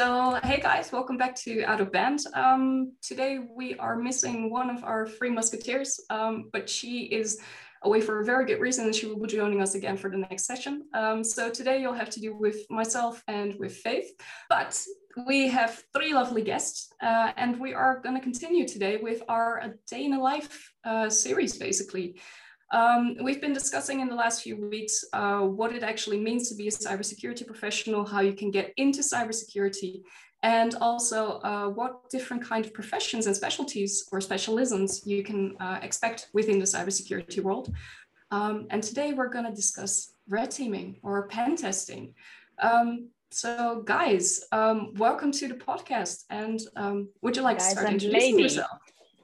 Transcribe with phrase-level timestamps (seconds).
[0.00, 2.20] So, hey guys, welcome back to Out of Band.
[2.32, 7.38] Um, today we are missing one of our three musketeers, um, but she is
[7.82, 10.16] away for a very good reason and she will be joining us again for the
[10.16, 10.84] next session.
[10.94, 14.10] Um, so today you'll have to do with myself and with Faith,
[14.48, 14.82] but
[15.26, 19.58] we have three lovely guests uh, and we are going to continue today with our
[19.58, 22.18] A Day in a Life uh, series, basically.
[22.72, 26.54] Um, we've been discussing in the last few weeks uh, what it actually means to
[26.54, 30.02] be a cybersecurity professional, how you can get into cybersecurity,
[30.42, 35.80] and also uh, what different kind of professions and specialties or specialisms you can uh,
[35.82, 37.74] expect within the cybersecurity world.
[38.30, 42.14] Um, and today we're going to discuss red teaming or pen testing.
[42.62, 46.24] Um, so, guys, um, welcome to the podcast.
[46.30, 48.42] And um, would you like guys to start introducing lady.
[48.44, 48.70] yourself?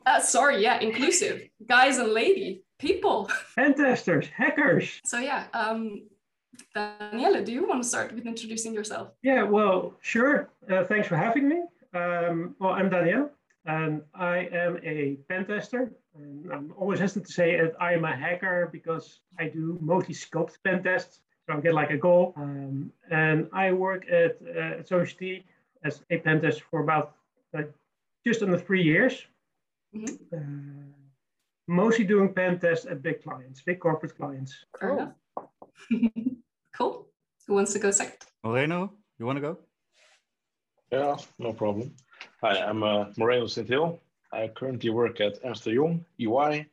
[0.04, 1.42] Uh, sorry, yeah, inclusive.
[1.66, 3.30] guys and lady people.
[3.54, 5.00] Pen testers, hackers.
[5.04, 6.02] So yeah, um,
[6.74, 9.12] Daniela, do you want to start with introducing yourself?
[9.22, 10.50] Yeah, well, sure.
[10.70, 11.62] Uh, thanks for having me.
[11.94, 13.30] Um, well, I'm Danielle,
[13.64, 15.92] and I am a pen tester.
[16.14, 20.14] And I'm always hesitant to say that I am a hacker because I do mostly
[20.14, 21.20] scoped pen tests.
[21.46, 22.32] So I get like a goal.
[22.36, 25.44] Um, and I work at, uh, Society
[25.84, 27.14] as a pen tester for about
[28.26, 29.24] just under three years.
[29.94, 30.34] Mm-hmm.
[30.34, 31.05] Uh,
[31.66, 34.54] mostly doing pen tests at big clients, big corporate clients.
[34.72, 35.14] Cool.
[36.76, 37.08] cool.
[37.46, 38.18] Who wants to go second?
[38.44, 39.58] Moreno, you want to go?
[40.92, 41.94] Yeah, no problem.
[42.42, 44.00] Hi, I'm uh, Moreno Sint Hill.
[44.32, 46.66] I currently work at Ernst Young, EY.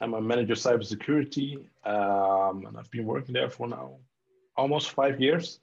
[0.00, 3.96] I'm a manager of cybersecurity, um, and I've been working there for now
[4.56, 5.60] almost five years.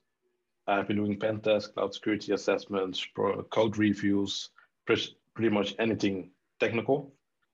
[0.68, 3.06] I've been doing pen tests, cloud security assessments,
[3.50, 4.50] code reviews,
[4.86, 7.14] pretty much anything technical.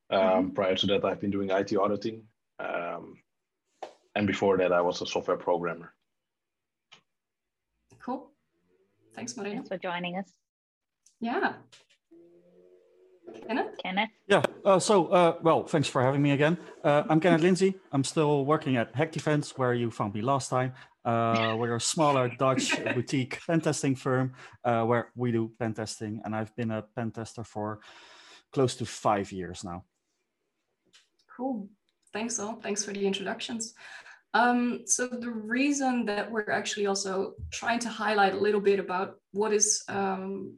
[0.09, 0.49] Um, mm-hmm.
[0.53, 2.23] Prior to that, I've been doing IT auditing.
[2.59, 3.17] Um,
[4.15, 5.93] and before that, I was a software programmer.
[7.99, 8.31] Cool.
[9.15, 9.53] Thanks, Maria.
[9.53, 10.33] Thanks for joining us.
[11.19, 11.53] Yeah.
[13.47, 13.75] Kenneth?
[13.83, 14.09] Kenneth?
[14.27, 16.57] Yeah, uh, so, uh, well, thanks for having me again.
[16.83, 17.75] Uh, I'm Kenneth Linzey.
[17.91, 20.73] I'm still working at HackDefense, where you found me last time.
[21.05, 24.33] Uh, we're a smaller Dutch boutique pen testing firm
[24.63, 27.79] uh, where we do pen testing, and I've been a pen tester for
[28.51, 29.83] close to five years now.
[31.39, 31.69] Cool.
[32.11, 32.55] Thanks all.
[32.55, 33.73] Thanks for the introductions.
[34.33, 39.15] Um, so the reason that we're actually also trying to highlight a little bit about
[39.31, 40.57] what is um,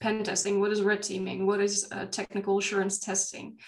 [0.00, 3.58] pen testing, what is red teaming, what is uh, technical assurance testing,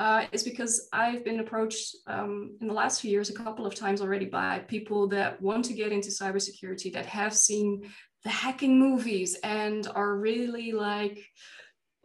[0.00, 3.76] uh, is because I've been approached um, in the last few years a couple of
[3.76, 7.88] times already by people that want to get into cybersecurity that have seen
[8.24, 11.24] the hacking movies and are really like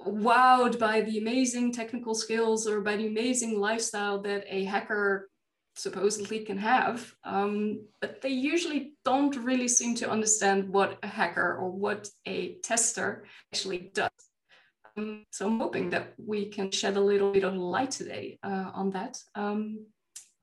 [0.01, 5.29] wowed by the amazing technical skills or by the amazing lifestyle that a hacker
[5.75, 11.57] supposedly can have, um, but they usually don't really seem to understand what a hacker
[11.57, 14.09] or what a tester actually does.
[14.97, 18.71] Um, so I'm hoping that we can shed a little bit of light today uh,
[18.73, 19.17] on that.
[19.35, 19.85] Um,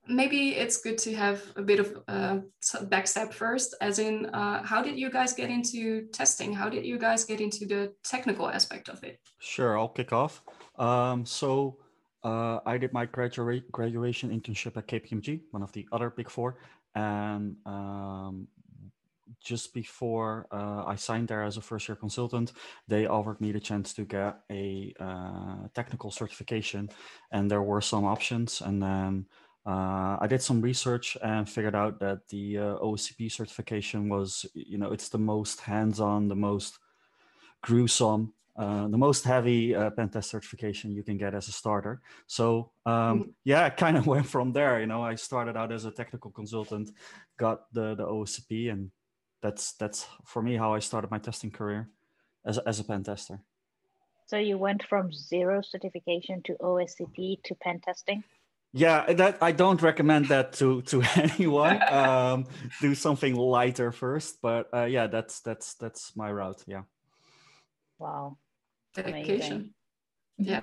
[0.08, 2.42] maybe it's good to have a bit of a
[2.84, 6.52] backstep first, as in, uh, how did you guys get into testing?
[6.52, 9.20] How did you guys get into the technical aspect of it?
[9.38, 10.42] Sure, I'll kick off.
[10.78, 11.78] Um, so
[12.24, 16.58] uh, I did my gradua- graduation internship at KPMG, one of the other big four,
[16.94, 18.48] and um,
[19.42, 22.52] just before uh, I signed there as a first year consultant,
[22.86, 26.90] they offered me the chance to get a uh, technical certification,
[27.32, 29.26] and there were some options, and then
[29.64, 34.76] uh, I did some research and figured out that the uh, OSCP certification was, you
[34.76, 36.78] know, it's the most hands-on, the most
[37.62, 42.02] gruesome, uh, the most heavy uh, pen test certification you can get as a starter.
[42.26, 43.30] So um, mm-hmm.
[43.44, 44.80] yeah, I kind of went from there.
[44.80, 46.90] You know, I started out as a technical consultant,
[47.38, 48.90] got the the OSCP, and
[49.42, 51.88] that's that's for me how I started my testing career
[52.44, 53.40] as as a pen tester.
[54.26, 58.24] So you went from zero certification to OSCP to pen testing
[58.72, 62.46] yeah that i don't recommend that to to anyone um
[62.80, 66.82] do something lighter first but uh, yeah that's that's that's my route yeah
[67.98, 68.36] wow
[68.94, 69.74] dedication
[70.38, 70.60] yeah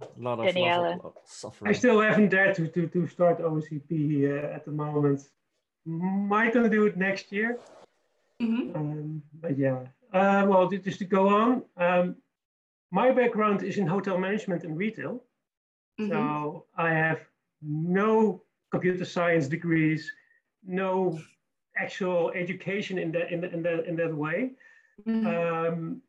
[0.00, 0.96] a lot of, Daniela.
[0.96, 1.70] Lot of suffering.
[1.70, 5.20] I still haven't dared to, to, to start OCP uh, at the moment.
[5.84, 7.58] Might gonna do it next year.
[8.40, 8.76] Mm-hmm.
[8.76, 9.80] Um, but yeah,
[10.12, 12.16] uh, well, just to go on, um,
[12.90, 15.22] my background is in hotel management and retail.
[16.00, 16.12] Mm-hmm.
[16.12, 17.20] So I have
[17.62, 20.10] no computer science degrees,
[20.64, 21.20] no
[21.76, 24.52] actual education in that in, the, in that in that way.
[25.06, 25.26] Mm-hmm.
[25.26, 26.02] Um,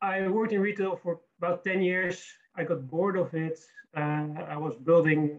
[0.00, 2.24] I worked in retail for about ten years.
[2.56, 3.58] I got bored of it.
[3.96, 5.38] Uh, I was building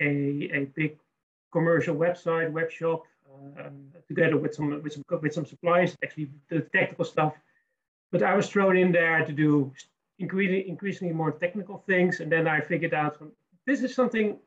[0.00, 0.98] a, a big
[1.52, 3.04] commercial website, web shop,
[3.58, 3.70] uh,
[4.08, 5.96] together with some with some with some suppliers.
[6.02, 7.34] Actually, the technical stuff
[8.10, 9.72] but I was thrown in there to do
[10.20, 12.20] increasingly, increasingly more technical things.
[12.20, 13.20] And then I figured out
[13.66, 14.38] this is something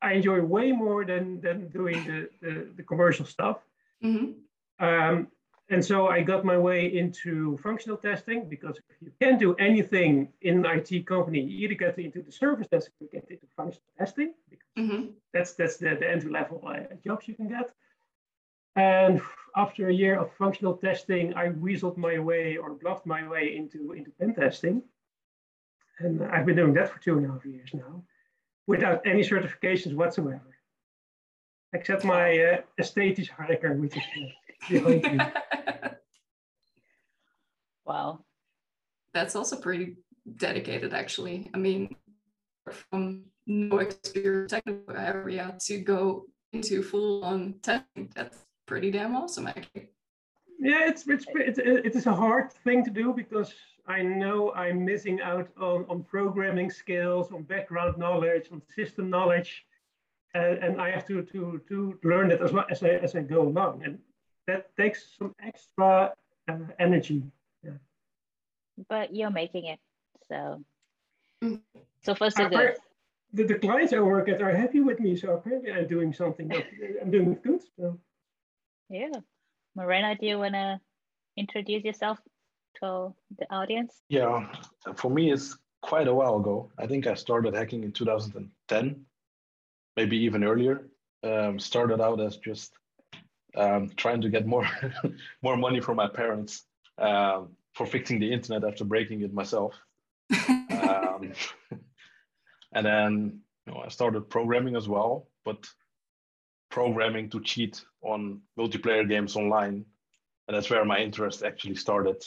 [0.00, 3.58] I enjoy way more than, than doing the, the, the commercial stuff.
[4.04, 4.84] Mm-hmm.
[4.84, 5.28] Um,
[5.70, 10.28] and so I got my way into functional testing because if you can't do anything
[10.40, 13.46] in an IT company, you either get into the service desk or you get into
[13.54, 15.06] functional testing because mm-hmm.
[15.34, 17.70] that's that's the, the entry level uh, jobs you can get.
[18.76, 19.20] And
[19.56, 23.92] after a year of functional testing, I weaseled my way or bluffed my way into
[23.92, 24.82] into pen testing,
[26.00, 28.02] and I've been doing that for two and a half years now,
[28.66, 30.56] without any certifications whatsoever,
[31.72, 35.24] except my uh, esthetisch harker, which is uh, behind me.
[37.88, 38.20] Wow.
[39.14, 39.96] That's also pretty
[40.36, 41.50] dedicated, actually.
[41.54, 41.96] I mean,
[42.70, 49.46] from no experience technical area to go into full on testing, that's pretty damn awesome,
[49.46, 49.88] actually.
[50.60, 53.54] Yeah, it's, it's, it's, it is a hard thing to do because
[53.88, 59.64] I know I'm missing out on, on programming skills, on background knowledge, on system knowledge.
[60.34, 63.22] And, and I have to, to, to learn it as, well as, I, as I
[63.22, 63.82] go along.
[63.84, 63.98] And
[64.46, 66.12] that takes some extra
[66.48, 67.22] uh, energy
[68.88, 69.80] but you're making it.
[70.28, 70.64] So,
[71.42, 71.60] mm.
[72.04, 72.76] so first is good.
[73.32, 76.50] The, the clients I work at are happy with me, so apparently I'm doing something.
[77.02, 77.60] I'm doing good.
[77.78, 77.98] So.
[78.88, 79.10] Yeah,
[79.74, 80.80] Moreno, do you want to
[81.36, 82.18] introduce yourself
[82.80, 84.02] to the audience?
[84.08, 84.52] Yeah,
[84.94, 86.70] for me, it's quite a while ago.
[86.78, 89.04] I think I started hacking in 2010,
[89.96, 90.88] maybe even earlier.
[91.24, 92.72] Um, started out as just
[93.56, 94.68] um, trying to get more
[95.42, 96.64] more money from my parents.
[96.98, 99.72] Um, for fixing the internet after breaking it myself.
[100.70, 101.32] um,
[102.72, 105.64] and then you know, I started programming as well, but
[106.70, 109.84] programming to cheat on multiplayer games online.
[110.46, 112.24] And that's where my interest actually started.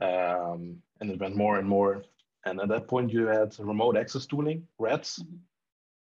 [0.00, 2.04] Um, and it went more and more.
[2.44, 5.18] And at that point, you had remote access tooling, RATS.
[5.18, 5.36] Mm-hmm.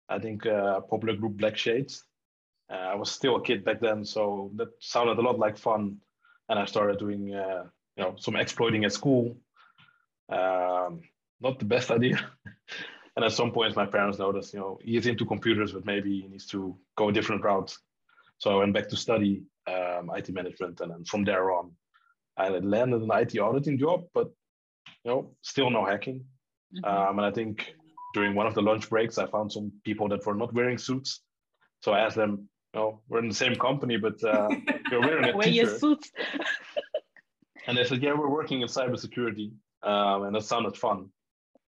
[0.09, 2.03] I think uh, popular group Blackshades.
[2.71, 5.97] Uh, I was still a kid back then, so that sounded a lot like fun.
[6.49, 7.65] And I started doing uh,
[7.97, 9.37] you know some exploiting at school.
[10.29, 11.03] Um,
[11.41, 12.19] not the best idea.
[13.17, 16.29] and at some point, my parents noticed, you know, he's into computers, but maybe he
[16.29, 17.77] needs to go a different route.
[18.39, 21.73] So I went back to study um, IT management, and then from there on,
[22.37, 24.31] I landed an IT auditing job, but
[25.05, 26.25] you know, still no hacking.
[26.75, 26.85] Mm-hmm.
[26.85, 27.75] Um, and I think
[28.15, 31.21] during one of the lunch breaks, I found some people that were not wearing suits.
[31.83, 34.49] So I asked them, you know, we're in the same company, but uh,
[34.91, 36.11] you're wearing a Wear your suits.
[37.67, 39.51] And they said, yeah, we're working in cybersecurity.
[39.83, 41.09] Um, and that sounded fun.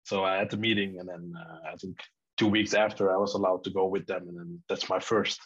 [0.04, 1.98] So I had the meeting, and then uh, I think
[2.36, 4.28] two weeks after, I was allowed to go with them.
[4.28, 5.40] And then that's my first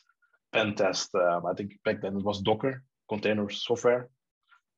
[0.53, 1.15] pen test.
[1.15, 4.09] Um, I think back then it was Docker, container software.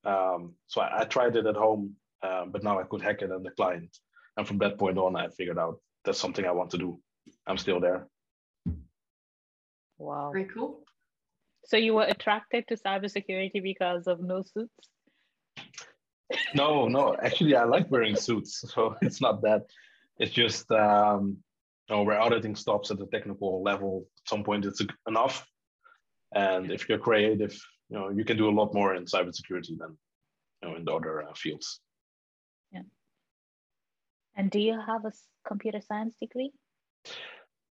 [0.04, 3.30] Um, so I, I, tried it at home, um, but now I could hack it
[3.30, 3.96] on the client.
[4.36, 6.98] And from that point on, I figured out that's something I want to do.
[7.46, 8.08] I'm still there.
[9.98, 10.32] Wow.
[10.32, 10.84] Very cool.
[11.64, 14.74] So you were attracted to cybersecurity because of no suits?
[16.54, 17.16] no, no.
[17.22, 19.62] Actually, I like wearing suits, so it's not that.
[20.18, 21.36] It's just um,
[21.88, 24.06] you know, where auditing stops at the technical level.
[24.24, 25.46] At some point, it's enough.
[26.34, 27.56] And if you're creative,
[27.92, 29.96] you know, you can do a lot more in cybersecurity than
[30.62, 31.80] you know in the other uh, fields.
[32.72, 32.82] Yeah.
[34.34, 35.12] And do you have a
[35.46, 36.52] computer science degree?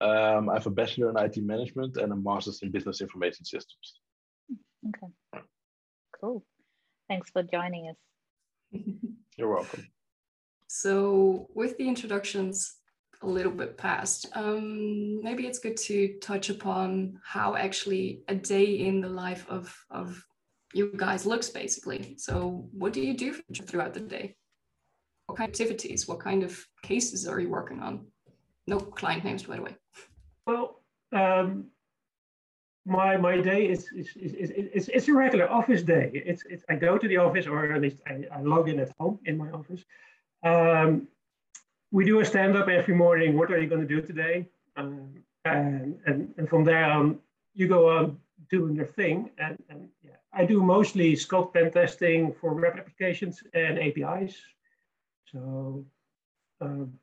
[0.02, 3.94] Um, I have a bachelor in IT management and a master's in business information systems.
[4.90, 5.44] Okay.
[6.22, 6.46] Cool.
[7.08, 7.98] Thanks for joining us.
[9.38, 9.88] You're welcome.
[10.68, 12.76] So, with the introductions
[13.24, 18.66] a little bit past, um, maybe it's good to touch upon how actually a day
[18.66, 20.24] in the life of, of
[20.74, 22.16] you guys looks basically.
[22.18, 24.36] So, what do you do throughout the day?
[25.28, 28.08] What kind of activities, what kind of cases are you working on?
[28.68, 29.76] No client names, by the way.
[30.46, 30.82] Well,
[31.14, 31.66] um,
[32.86, 36.12] my my day is is, is, is, is it's a regular office day.
[36.14, 38.92] It's, it's I go to the office or at least I, I log in at
[39.00, 39.84] home in my office.
[40.44, 41.08] Um,
[41.94, 43.38] we do a stand up every morning.
[43.38, 44.50] What are you going to do today?
[44.76, 45.14] Um,
[45.46, 47.20] and, and and from there on,
[47.54, 48.18] you go on
[48.50, 49.30] doing your thing.
[49.38, 54.36] And, and yeah, I do mostly scope pen testing for web applications and APIs.
[55.32, 55.86] So
[56.62, 56.94] um,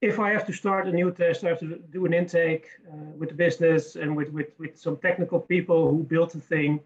[0.00, 3.12] if I have to start a new test, I have to do an intake uh,
[3.18, 6.80] with the business and with, with, with some technical people who built the thing.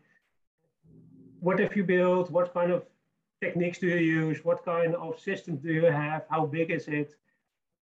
[1.41, 2.31] What have you built?
[2.31, 2.85] What kind of
[3.41, 4.45] techniques do you use?
[4.45, 6.25] What kind of system do you have?
[6.31, 7.15] How big is it?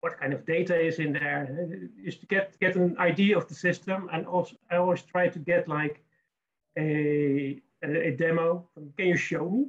[0.01, 1.89] What kind of data is in there?
[2.03, 4.09] Just to get, get an idea of the system.
[4.11, 6.03] And also, I always try to get like
[6.77, 8.67] a, a, a demo.
[8.97, 9.67] Can you show me?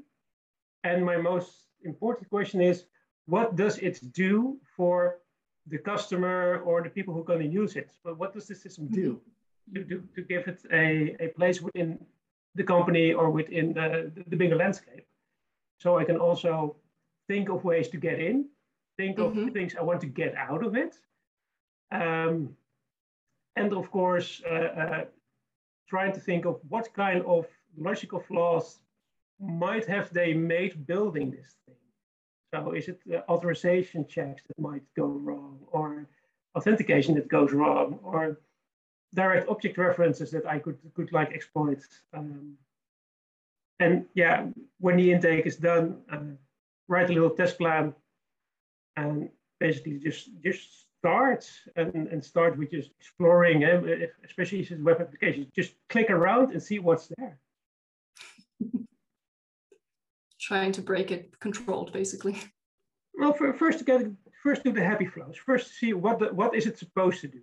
[0.85, 1.51] And my most
[1.85, 2.85] important question is,
[3.27, 5.19] what does it do for
[5.67, 7.91] the customer or the people who are going to use it?
[8.03, 9.21] But what does the system do
[9.75, 12.05] to, to, to give it a, a place within
[12.55, 15.07] the company or within the, the bigger landscape?
[15.83, 16.77] So I can also
[17.29, 18.47] think of ways to get in,
[18.97, 19.49] think of mm-hmm.
[19.49, 20.95] things I want to get out of it.
[21.91, 22.57] Um,
[23.57, 25.05] and of course, uh, uh,
[25.89, 27.47] trying to think of what kind of
[27.77, 28.79] logical flaws
[29.41, 31.83] might have they made building this thing.
[32.55, 36.07] So is it authorization checks that might go wrong, or
[36.55, 38.39] authentication that goes wrong, or
[39.15, 41.83] direct object references that I could could like exploit.
[42.15, 42.57] Um,
[43.81, 44.47] and yeah,
[44.79, 46.19] when the intake is done, uh,
[46.89, 47.95] write a little test plan,
[48.97, 49.29] and
[49.61, 53.83] basically just just start and, and start with just exploring, uh,
[54.25, 55.49] especially if it's web applications.
[55.55, 57.39] Just click around and see what's there.
[60.41, 62.37] trying to break it controlled, basically.
[63.15, 64.07] Well, for, first to get
[64.43, 65.37] first do the happy flows.
[65.37, 67.43] First see what the, what is it supposed to do.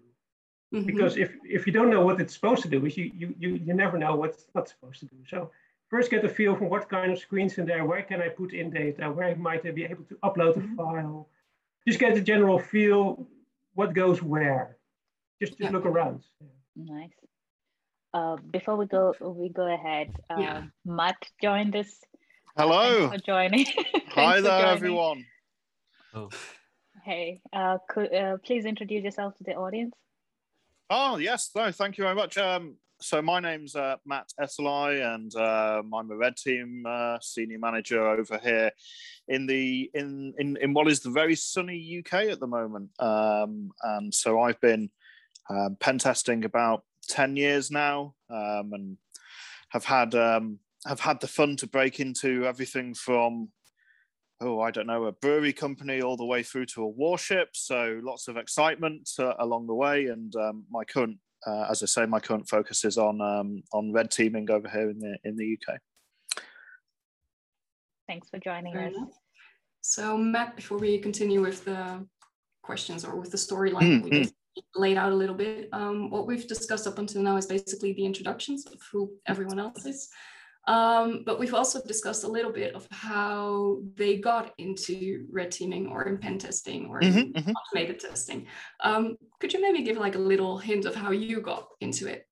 [0.73, 0.85] Mm-hmm.
[0.85, 3.73] Because if if you don't know what it's supposed to do, you you you, you
[3.73, 5.17] never know what's not supposed to do.
[5.27, 5.51] So
[5.89, 8.53] first get a feel for what kind of screens in there, where can I put
[8.53, 10.75] in data, where might I be able to upload a mm-hmm.
[10.75, 11.29] file.
[11.87, 13.27] Just get a general feel
[13.73, 14.77] what goes where.
[15.41, 15.77] Just just yeah.
[15.77, 16.23] look around.
[16.75, 17.11] Nice.
[18.13, 20.63] Uh, before we go we go ahead, uh, yeah.
[20.85, 21.91] Matt joined us
[22.59, 23.07] Hello.
[23.07, 23.65] Thanks for joining.
[24.09, 24.75] Hi there, joining.
[24.75, 25.25] everyone.
[26.13, 26.29] Oh.
[27.05, 29.95] Hey, uh, could, uh, please introduce yourself to the audience.
[30.89, 31.51] Oh, yes.
[31.55, 32.37] No, thank you very much.
[32.37, 37.59] Um, so my name's uh, Matt Ettelaie, and uh, I'm a red team uh, senior
[37.59, 38.71] manager over here
[39.27, 42.89] in the in, in in what is the very sunny UK at the moment.
[42.99, 44.89] Um, and so I've been
[45.49, 48.97] um, pen testing about ten years now, um, and
[49.69, 53.49] have had um, have had the fun to break into everything from
[54.41, 57.99] oh i don't know a brewery company all the way through to a warship so
[58.01, 62.05] lots of excitement uh, along the way and um, my current uh, as i say
[62.05, 65.57] my current focus is on um, on red teaming over here in the in the
[65.57, 65.79] uk
[68.07, 68.93] thanks for joining us.
[69.81, 72.05] so matt before we continue with the
[72.63, 74.09] questions or with the storyline mm-hmm.
[74.09, 74.33] we just
[74.75, 78.05] laid out a little bit um, what we've discussed up until now is basically the
[78.05, 80.09] introductions of who everyone else is
[80.69, 85.87] um, but we've also discussed a little bit of how they got into red teaming
[85.87, 87.51] or in pen testing or mm-hmm, mm-hmm.
[87.51, 88.45] automated testing.
[88.81, 92.27] Um, could you maybe give like a little hint of how you got into it?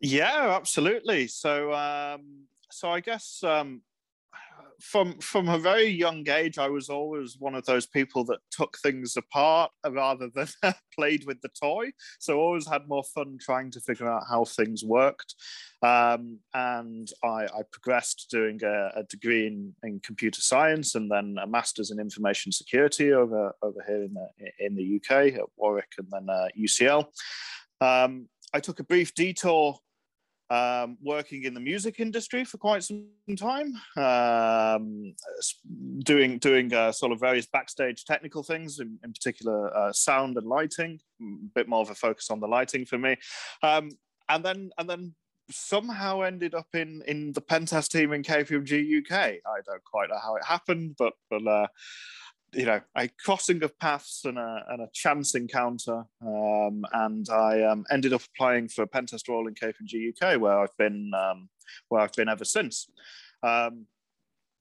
[0.00, 1.26] Yeah, absolutely.
[1.26, 3.82] So, um, so I guess um,
[4.80, 8.78] from from a very young age, I was always one of those people that took
[8.78, 10.48] things apart rather than
[10.94, 11.90] played with the toy.
[12.20, 15.34] So always had more fun trying to figure out how things worked.
[15.82, 21.36] Um, and I, I, progressed doing a, a, degree in, in computer science and then
[21.40, 25.92] a master's in information security over over here in the in the UK at Warwick
[25.98, 27.06] and then uh, UCL.
[27.80, 29.78] Um, I took a brief detour
[30.50, 35.14] um, working in the music industry for quite some time, um,
[36.04, 40.46] doing doing uh, sort of various backstage technical things, in, in particular uh, sound and
[40.46, 40.98] lighting.
[41.20, 41.24] A
[41.54, 43.16] bit more of a focus on the lighting for me,
[43.62, 43.90] um,
[44.28, 45.14] and then and then
[45.50, 49.12] somehow ended up in in the pentest team in KPMG UK.
[49.12, 51.46] I don't quite know how it happened, but but.
[51.46, 51.66] Uh,
[52.52, 56.04] you know, a crossing of paths and a, and a chance encounter.
[56.22, 60.58] Um, and I um, ended up applying for a pentest role in KPMG UK, where
[60.58, 61.48] I've been um,
[61.88, 62.88] where I've been ever since.
[63.42, 63.86] Um,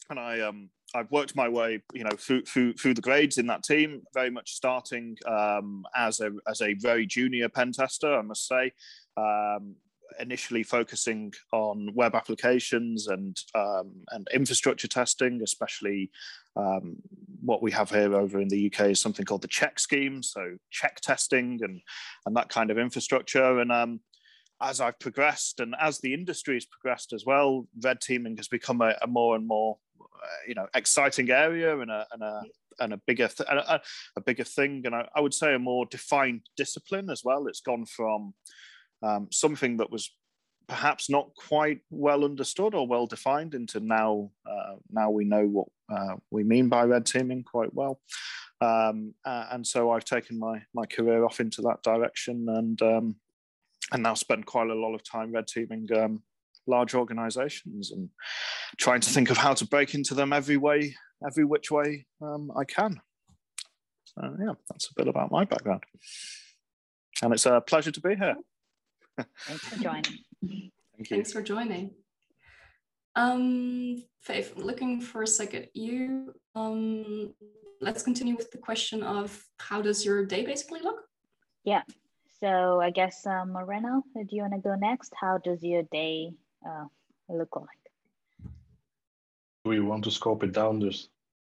[0.10, 3.48] and I um, I've worked my way, you know, through through through the grades in
[3.48, 4.04] that team.
[4.14, 8.74] Very much starting um, as a as a very junior pen tester, I must say
[10.20, 16.12] initially focusing on web applications and um, and infrastructure testing, especially
[16.56, 16.98] um,
[17.42, 20.58] what we have here over in the UK is something called the check scheme, so
[20.72, 21.82] check testing and
[22.26, 23.60] and that kind of infrastructure.
[23.60, 24.00] And um,
[24.62, 28.82] as I've progressed and as the industry has progressed as well, red teaming has become
[28.82, 32.42] a, a more and more uh, you know exciting area and a and a
[32.80, 33.82] and a bigger th- a,
[34.16, 37.48] a, bigger thing, and I, I would say a more defined discipline as well.
[37.48, 38.34] It's gone from
[39.04, 40.12] um, something that was
[40.68, 45.68] perhaps not quite well understood or well defined into now uh, now we know what
[45.92, 48.02] uh, we mean by red teaming quite well.
[48.60, 53.16] Um, uh, and so I've taken my my career off into that direction and um,
[53.92, 56.24] and now spend quite a lot of time red teaming um,
[56.66, 58.10] large organizations and
[58.78, 62.52] trying to think of how to break into them every way every which way um,
[62.58, 63.00] I can.
[64.06, 65.84] So yeah that's a bit about my background.
[67.22, 68.36] And it's a pleasure to be here
[69.18, 70.04] Thanks for joining.
[70.42, 71.06] Thank you.
[71.10, 71.92] Thanks for joining.
[73.16, 75.68] Um, Faith, looking for a second.
[75.74, 77.34] You um,
[77.82, 81.00] let's continue with the question of how does your day basically look?
[81.64, 81.82] Yeah.
[82.40, 85.14] So I guess uh, Moreno, do you want to go next?
[85.20, 86.34] How does your day
[86.68, 86.86] uh,
[87.30, 87.68] look like?
[89.64, 91.10] Do we want to scope it down just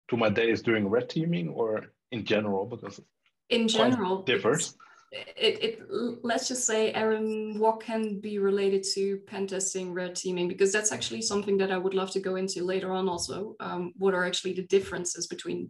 [0.09, 2.65] to my days during red teaming or in general?
[2.65, 3.01] Because
[3.49, 4.75] in general differs
[5.11, 5.81] it, it
[6.21, 10.47] let's just say aaron what can be related to pen testing red teaming?
[10.47, 13.55] Because that's actually something that i would love to go into later on also.
[13.59, 15.69] Um, what are actually the differences between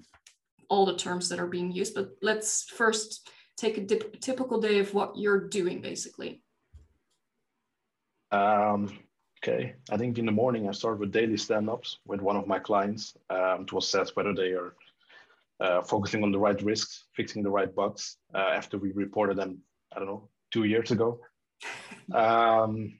[0.69, 1.93] all the terms that are being used?
[1.93, 6.41] But let's first take a dip, typical day of what you're doing basically.
[8.31, 8.99] Um,
[9.43, 9.75] okay.
[9.89, 13.15] I think in the morning i start with daily stand-ups with one of my clients.
[13.29, 14.73] Um, to assess whether they are
[15.59, 19.59] uh, focusing on the right risks, fixing the right bugs uh, after we reported them,
[19.95, 21.19] I don't know, two years ago.
[22.13, 22.99] um,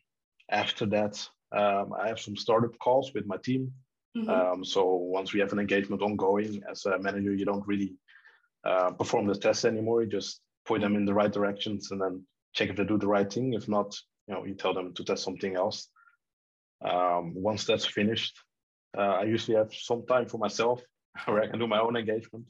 [0.50, 3.72] after that, um, I have some startup calls with my team.
[4.18, 4.30] Mm-hmm.
[4.30, 7.96] Um, so once we have an engagement ongoing, as a manager, you don't really
[8.64, 10.02] uh, perform the tests anymore.
[10.02, 12.24] You just point them in the right directions and then
[12.54, 13.54] check if they do the right thing.
[13.54, 13.96] If not,
[14.28, 15.90] you know, you tell them to test something else.
[16.84, 18.38] Um, once that's finished,
[18.98, 20.82] uh, I usually have some time for myself
[21.26, 22.46] where I can do my own engagement.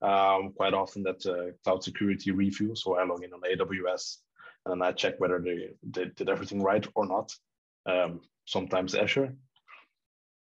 [0.00, 2.74] Um, quite often that's a cloud security review.
[2.76, 4.18] So I log in on AWS
[4.64, 7.32] and then I check whether they, they did everything right or not.
[7.86, 9.34] Um, sometimes Azure.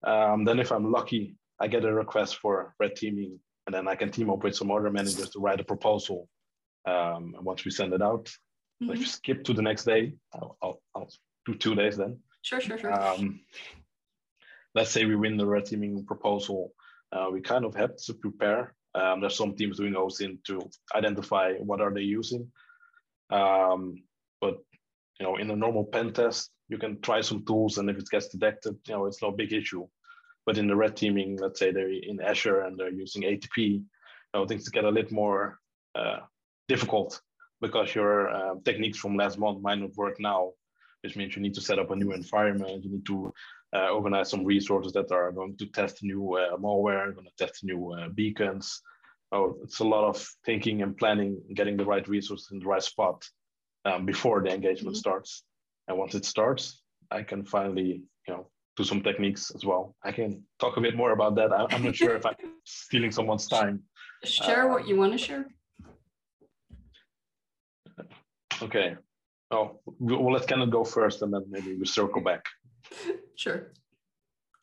[0.04, 3.94] Um, then if I'm lucky, I get a request for red teaming and then I
[3.94, 6.28] can team up with some other managers to write a proposal.
[6.86, 8.26] Um, and once we send it out,
[8.82, 8.92] mm-hmm.
[8.92, 11.10] if you skip to the next day, I'll, I'll, I'll,
[11.46, 12.18] do two days then.
[12.42, 12.92] Sure, sure, sure.
[12.92, 13.38] Um,
[14.74, 16.72] let's say we win the red teaming proposal
[17.12, 18.74] uh, we kind of had to prepare.
[18.94, 20.60] Um, there's some teams doing OSINT to
[20.94, 22.50] identify what are they using.
[23.30, 24.02] Um,
[24.40, 24.58] but
[25.18, 28.08] you know, in a normal pen test, you can try some tools, and if it
[28.10, 29.86] gets detected, you know, it's no big issue.
[30.44, 33.84] But in the red teaming, let's say they're in Azure and they're using ATP, you
[34.34, 35.58] know, things get a little more
[35.94, 36.20] uh,
[36.68, 37.20] difficult
[37.60, 40.52] because your uh, techniques from last month might not work now,
[41.02, 42.84] which means you need to set up a new environment.
[42.84, 43.32] You need to
[43.76, 47.64] uh, organize some resources that are going to test new uh, malware, going to test
[47.64, 48.80] new uh, beacons.
[49.32, 52.82] Oh, it's a lot of thinking and planning, getting the right resources in the right
[52.82, 53.24] spot
[53.84, 55.06] um, before the engagement mm-hmm.
[55.06, 55.42] starts.
[55.88, 59.94] And once it starts, I can finally, you know, do some techniques as well.
[60.04, 61.52] I can talk a bit more about that.
[61.52, 62.34] I, am not sure if I'm
[62.64, 63.82] stealing someone's time.
[64.24, 65.46] Share what you want to share.
[68.62, 68.96] Okay.
[69.50, 72.44] Oh, well, let Kenneth go first, and then maybe we circle back.
[73.36, 73.72] Sure.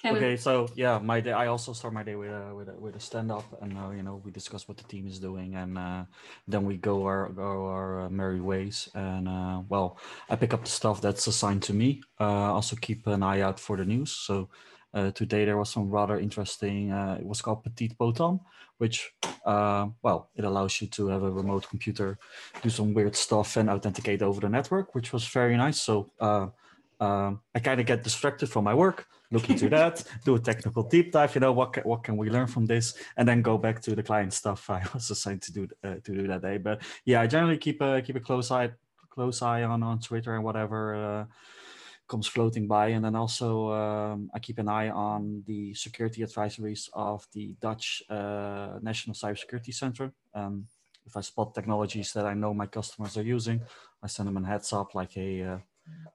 [0.05, 1.31] Okay, so yeah, my day.
[1.31, 3.91] I also start my day with a with a, with a stand up, and uh,
[3.91, 6.03] you know we discuss what the team is doing, and uh,
[6.45, 8.89] then we go our go our uh, merry ways.
[8.93, 9.97] And uh, well,
[10.29, 12.01] I pick up the stuff that's assigned to me.
[12.19, 14.11] Uh, also keep an eye out for the news.
[14.11, 14.49] So
[14.93, 16.89] uh, today there was some rather interesting.
[16.89, 18.41] it was called PetitPotam,
[18.79, 19.13] which
[19.45, 22.17] well, it allows you to have a remote computer,
[22.61, 25.79] do some weird stuff, and authenticate over the network, which was very nice.
[25.79, 26.11] So
[26.99, 30.83] um, I kind of get distracted from my work, look into that, do a technical
[30.83, 31.35] deep dive.
[31.35, 33.95] You know, what can, what can we learn from this, and then go back to
[33.95, 36.57] the client stuff I was assigned to do uh, to do that day.
[36.57, 38.71] But yeah, I generally keep a keep a close eye
[39.09, 41.25] close eye on on Twitter and whatever uh,
[42.07, 46.89] comes floating by, and then also um, I keep an eye on the security advisories
[46.93, 50.11] of the Dutch uh, National Cybersecurity Center.
[50.33, 50.67] Um,
[51.05, 53.61] if I spot technologies that I know my customers are using,
[54.01, 55.57] I send them a heads up like, hey, uh,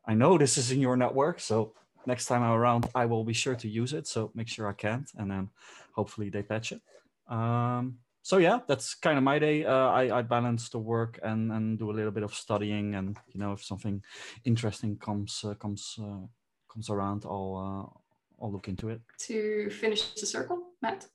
[0.07, 1.74] I know this is in your network, so
[2.07, 4.07] next time I'm around, I will be sure to use it.
[4.07, 5.50] So make sure I can't, and then
[5.92, 6.81] hopefully they patch it.
[7.28, 9.64] Um, so yeah, that's kind of my day.
[9.64, 13.16] Uh, I, I balance the work and and do a little bit of studying, and
[13.33, 14.02] you know if something
[14.44, 16.26] interesting comes uh, comes uh,
[16.72, 19.00] comes around, I'll uh, I'll look into it.
[19.28, 21.07] To finish the circle, Matt.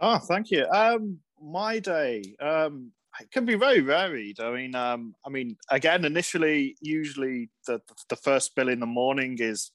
[0.00, 0.66] Oh, thank you.
[0.72, 2.34] Um, my day.
[2.40, 4.40] Um, it can be very varied.
[4.40, 9.38] I mean, um, I mean, again, initially, usually the the first bill in the morning
[9.40, 9.70] is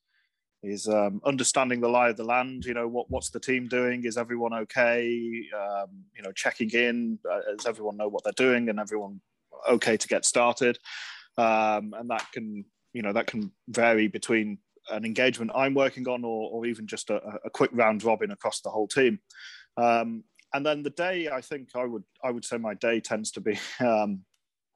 [0.63, 2.65] is um, understanding the lie of the land.
[2.65, 4.05] You know, what what's the team doing?
[4.05, 5.45] Is everyone okay?
[5.55, 7.19] Um, you know, checking in.
[7.29, 8.69] Uh, does everyone know what they're doing?
[8.69, 9.21] And everyone
[9.69, 10.77] okay to get started?
[11.37, 16.23] Um, and that can you know that can vary between an engagement I'm working on,
[16.23, 19.19] or, or even just a, a quick round robin across the whole team.
[19.77, 23.31] Um, and then the day I think I would I would say my day tends
[23.31, 24.21] to be um,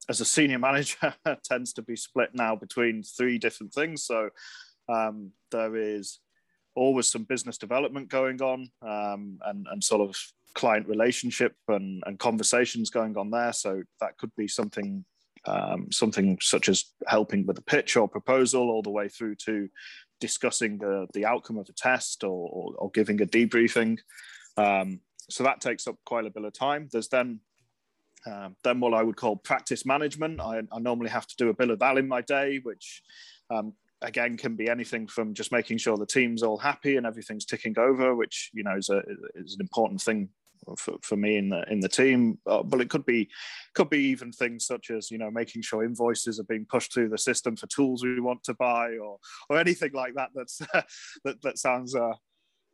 [0.10, 1.14] as a senior manager
[1.44, 4.04] tends to be split now between three different things.
[4.04, 4.30] So
[4.90, 6.20] um, there is
[6.76, 10.16] always some business development going on um, and and sort of
[10.54, 13.54] client relationship and, and conversations going on there.
[13.54, 15.06] So that could be something
[15.46, 19.70] um, something such as helping with a pitch or proposal all the way through to
[20.20, 24.00] discussing the, the outcome of the test or, or, or giving a debriefing.
[24.58, 26.88] Um, so that takes up quite a bit of time.
[26.92, 27.40] There's then
[28.26, 30.42] um, then what I would call practice management.
[30.42, 33.02] I, I, normally have to do a bit of that in my day, which
[33.50, 37.46] um, again can be anything from just making sure the team's all happy and everything's
[37.46, 39.02] ticking over, which you know is, a,
[39.36, 40.30] is an important thing
[40.78, 42.40] for, for me in the in the team.
[42.46, 43.30] Uh, but it could be
[43.74, 47.10] could be even things such as you know making sure invoices are being pushed through
[47.10, 49.18] the system for tools we want to buy or
[49.50, 50.30] or anything like that.
[50.36, 50.58] That's
[51.24, 51.96] that that sounds.
[51.96, 52.14] Uh,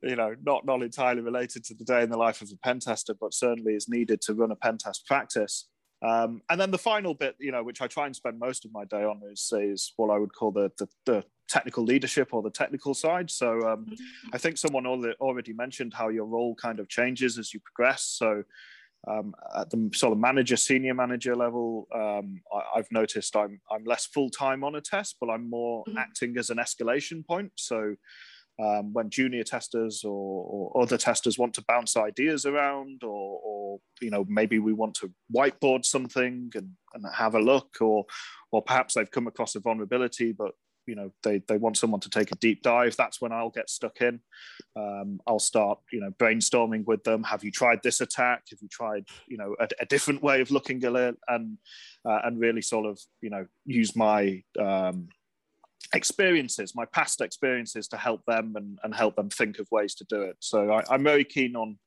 [0.04, 2.80] you know, not not entirely related to the day in the life of a pen
[2.80, 5.68] tester, but certainly is needed to run a pen test practice.
[6.06, 8.72] Um, and then the final bit, you know, which I try and spend most of
[8.74, 12.42] my day on, is is what I would call the the, the technical leadership or
[12.42, 13.30] the technical side.
[13.30, 13.86] So um.
[14.34, 18.04] I think someone already mentioned how your role kind of changes as you progress.
[18.04, 18.44] So
[19.08, 23.84] um, at the sort of manager, senior manager level, um, I, have noticed I'm I'm
[23.84, 25.98] less full time on a test, but I'm more mm-hmm.
[25.98, 27.52] acting as an escalation point.
[27.56, 27.96] So
[28.60, 33.80] um, when junior testers or, or, other testers want to bounce ideas around or, or,
[34.02, 38.06] you know maybe we want to whiteboard something and, and have a look or
[38.52, 40.52] or perhaps they've come across a vulnerability but
[40.86, 43.70] you know they, they want someone to take a deep dive that's when i'll get
[43.70, 44.20] stuck in.
[44.76, 47.24] Um, i'll start you know brainstorming with them.
[47.24, 48.44] Have you tried this attack?
[48.50, 51.16] Have you tried you know a, a different way of looking at it?
[51.28, 51.58] And
[52.06, 55.10] uh, and really sort of you know use my um,
[55.94, 60.06] experiences, my past experiences to help them and, and help them think of ways to
[60.06, 60.38] do it.
[60.40, 61.78] So I, I'm very keen on,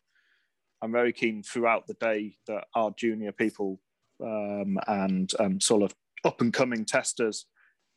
[0.83, 3.81] I'm very keen throughout the day that our junior people
[4.23, 7.47] um, and, and sort of up and coming testers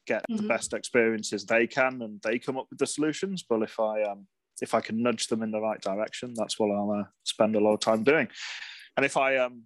[0.07, 0.37] get mm-hmm.
[0.37, 3.43] the best experiences they can and they come up with the solutions.
[3.47, 4.27] But if I, um,
[4.61, 7.59] if I can nudge them in the right direction, that's what I'll uh, spend a
[7.59, 8.27] lot of time doing.
[8.97, 9.63] And if I um,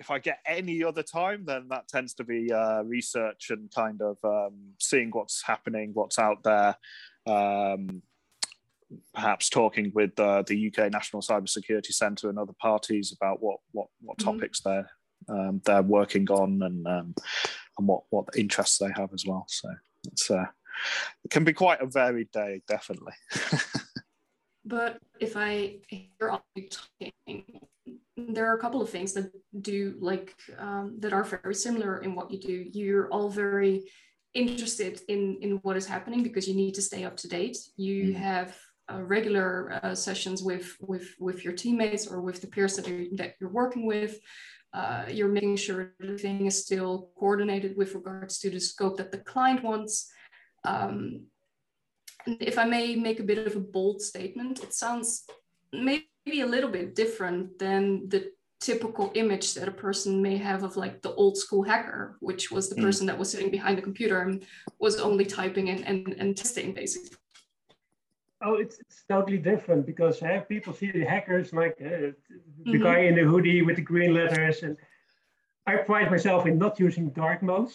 [0.00, 4.00] if I get any other time, then that tends to be uh, research and kind
[4.02, 6.76] of um, seeing what's happening, what's out there.
[7.26, 8.02] Um,
[9.14, 13.88] perhaps talking with uh, the UK National Cybersecurity Centre and other parties about what what,
[14.00, 14.32] what mm-hmm.
[14.32, 14.90] topics they're
[15.28, 17.14] um, they're working on and um,
[17.78, 19.46] and what what interests they have as well.
[19.48, 19.68] So
[20.06, 20.46] it's uh,
[21.24, 23.12] it can be quite a varied day, definitely.
[24.64, 27.66] but if I hear all you talking,
[28.16, 32.14] there are a couple of things that do like um, that are very similar in
[32.14, 32.66] what you do.
[32.72, 33.90] You're all very
[34.34, 37.56] interested in in what is happening because you need to stay up to date.
[37.76, 38.16] You mm.
[38.16, 38.56] have
[38.92, 43.04] uh, regular uh, sessions with with with your teammates or with the peers that, are,
[43.16, 44.18] that you're working with.
[44.72, 49.18] Uh, you're making sure everything is still coordinated with regards to the scope that the
[49.18, 50.10] client wants.
[50.64, 51.26] Um,
[52.26, 55.24] if I may make a bit of a bold statement, it sounds
[55.72, 60.62] maybe maybe a little bit different than the typical image that a person may have
[60.62, 62.82] of like the old school hacker, which was the mm.
[62.82, 64.44] person that was sitting behind the computer and
[64.78, 67.16] was only typing and, and, and testing basically.
[68.42, 72.14] Oh, it's, it's totally different because uh, people see the hackers like uh, the
[72.66, 72.82] mm-hmm.
[72.82, 74.62] guy in the hoodie with the green letters.
[74.62, 74.76] And
[75.66, 77.74] I pride myself in not using dark modes.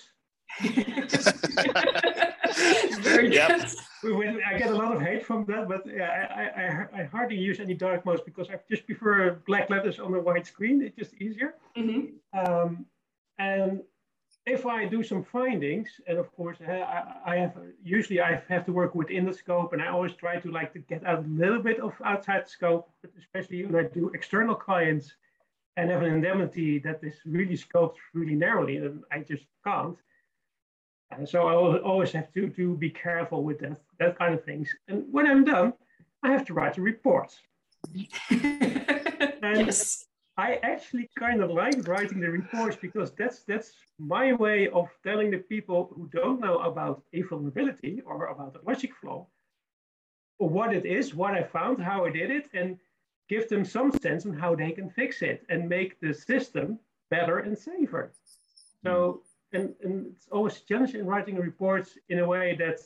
[3.02, 3.72] Very yep.
[4.02, 4.42] good.
[4.46, 7.60] I get a lot of hate from that, but yeah, I, I, I hardly use
[7.60, 10.82] any dark modes because I just prefer black letters on a white screen.
[10.82, 11.56] It's just easier.
[11.78, 12.40] Mm-hmm.
[12.40, 12.86] Um,
[13.38, 13.82] and
[14.46, 18.74] if I do some findings, and of course I, I, have usually I have to
[18.74, 21.80] work within the scope, and I always try to like to get a little bit
[21.80, 25.14] of outside scope, but especially when I do external clients
[25.78, 29.98] and have an indemnity that is really scoped really narrowly, then I just can't.
[31.12, 34.70] And so I always have to, to be careful with that, that kind of things.
[34.88, 35.74] And when I'm done,
[36.24, 37.36] I have to write a report.
[38.30, 40.06] and yes.
[40.38, 45.32] I actually kind of like writing the reports because that's that's my way of telling
[45.32, 49.28] the people who don't know about a vulnerability or about a logic flaw,
[50.38, 52.78] or what it is, what I found, how I did it, and
[53.28, 57.40] give them some sense on how they can fix it and make the system better
[57.40, 58.14] and safer.
[58.84, 62.80] So and, and it's always challenging in writing reports in a way that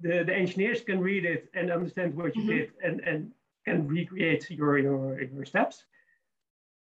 [0.00, 2.50] the, the engineers can read it and understand what you mm-hmm.
[2.50, 3.30] did and, and
[3.64, 5.84] can recreate your, your, your steps.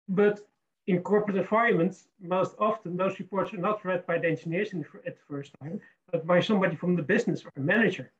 [0.09, 0.39] But
[0.87, 5.17] in corporate environments, most often those reports are not read by the engineers the, at
[5.17, 5.79] the first time,
[6.11, 8.11] but by somebody from the business or a manager.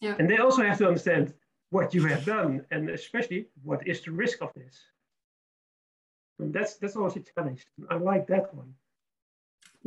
[0.00, 0.14] Yeah.
[0.18, 1.32] And they also have to understand
[1.70, 4.78] what you have done and especially what is the risk of this.
[6.38, 7.64] And that's that's always a challenge.
[7.88, 8.74] I like that one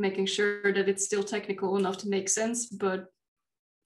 [0.00, 3.12] making sure that it's still technical enough to make sense, but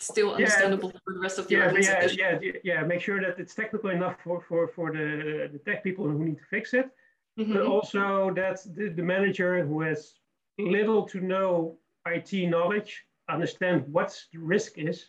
[0.01, 2.19] still understandable yeah, for the rest of the yeah, organization.
[2.19, 2.83] Yeah, yeah, yeah.
[2.83, 6.39] Make sure that it's technical enough for for for the the tech people who need
[6.39, 6.91] to fix it,
[7.39, 7.53] mm-hmm.
[7.53, 10.15] but also that the, the manager who has
[10.59, 15.07] little to no IT knowledge understand what the risk is,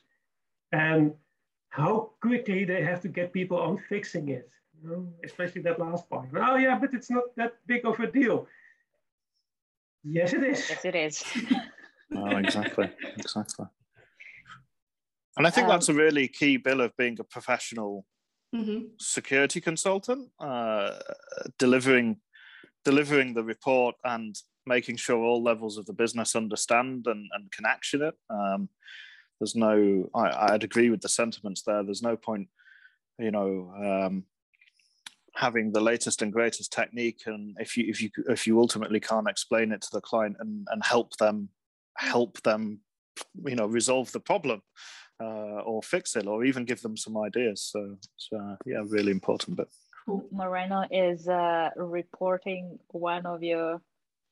[0.71, 1.13] and
[1.69, 4.49] how quickly they have to get people on fixing it.
[4.81, 6.29] You know, especially that last part.
[6.35, 8.47] Oh yeah, but it's not that big of a deal.
[10.07, 10.69] Yes, it is.
[10.69, 11.23] Yes, it is.
[12.15, 13.65] oh, exactly, exactly.
[15.37, 18.05] And I think um, that's a really key bill of being a professional
[18.55, 18.85] mm-hmm.
[18.99, 20.91] security consultant, uh,
[21.59, 22.17] delivering
[22.85, 24.35] delivering the report and
[24.67, 28.13] making sure all levels of the business understand and, and can action it.
[28.29, 28.69] Um,
[29.39, 31.83] there's no, I, would agree with the sentiments there.
[31.83, 32.47] There's no point,
[33.19, 34.23] you know, um,
[35.35, 39.29] having the latest and greatest technique, and if you if you if you ultimately can't
[39.29, 41.49] explain it to the client and and help them
[41.97, 42.79] help them,
[43.45, 44.61] you know, resolve the problem.
[45.17, 47.69] Uh, or fix it, or even give them some ideas.
[47.71, 49.69] So, so yeah, really important bit.
[50.29, 53.79] Moreno is uh, reporting one of your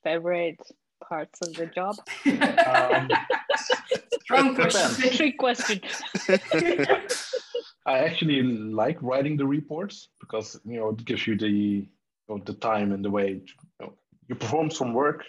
[0.03, 0.59] favorite
[1.07, 1.95] parts of the job?
[2.65, 3.09] Um,
[4.23, 5.09] Strong question.
[5.11, 5.81] Trick question.
[7.85, 11.87] I actually like writing the reports because you know it gives you the you
[12.29, 13.45] know, the time and the way you,
[13.79, 13.93] know,
[14.27, 15.25] you perform some work.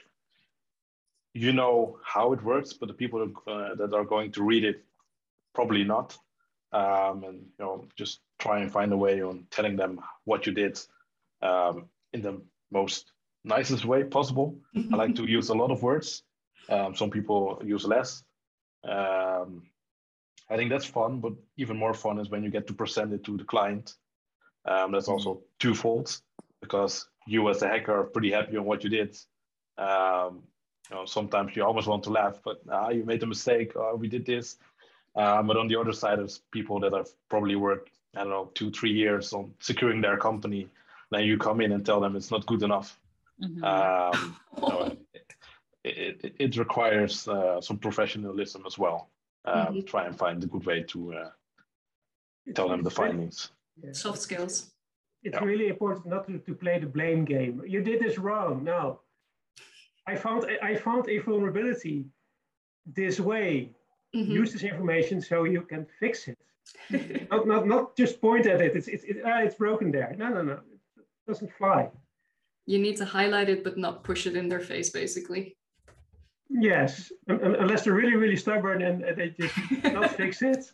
[1.33, 4.85] You know how it works, but the people uh, that are going to read it
[5.53, 6.17] probably not.
[6.73, 10.53] Um, and you know just try and find a way on telling them what you
[10.53, 10.79] did
[11.43, 12.41] um, in the
[12.71, 13.13] most
[13.45, 14.59] nicest way possible.
[14.77, 16.23] I like to use a lot of words.
[16.69, 18.23] Um, some people use less.
[18.85, 19.63] Um,
[20.51, 23.25] I think that's fun, but even more fun is when you get to present it
[23.25, 23.95] to the client.
[24.67, 26.17] Um, that's also twofold
[26.61, 29.17] because you as a hacker are pretty happy on what you did.
[29.79, 30.43] Um,
[30.91, 33.73] you know, sometimes you almost want to laugh, but ah, you made a mistake.
[33.75, 34.57] Oh, we did this.
[35.17, 38.51] Um, but on the other side, there's people that have probably worked, I don't know,
[38.55, 40.69] two, three years on securing their company.
[41.11, 42.99] Then you come in and tell them it's not good enough.
[43.43, 43.65] Mm-hmm.
[43.65, 44.97] Um, you know,
[45.85, 49.09] it, it, it, requires uh, some professionalism as well.
[49.45, 49.81] Um, mm-hmm.
[49.81, 51.31] Try and find a good way to uh,
[52.55, 53.51] tell them the findings.
[53.83, 53.93] Yeah.
[53.93, 54.71] Soft skills.
[55.23, 55.45] It's yeah.
[55.45, 57.63] really important not to, to play the blame game.
[57.67, 58.65] You did this wrong.
[58.65, 59.01] No,
[60.07, 62.07] I found I found a vulnerability
[62.87, 63.71] this way.
[64.15, 64.33] Mm-hmm.
[64.33, 66.39] Use this information so you can fix it.
[67.31, 68.77] not, not not just point at it.
[68.77, 70.15] It's it's it, ah, it's broken there.
[70.17, 71.91] No no no, it doesn't fly
[72.67, 75.57] you need to highlight it but not push it in their face basically
[76.51, 80.71] yes unless they're really really stubborn and they just don't fix it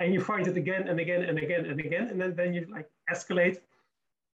[0.00, 2.66] and you fight it again and again and again and again and then, then you
[2.70, 3.58] like escalate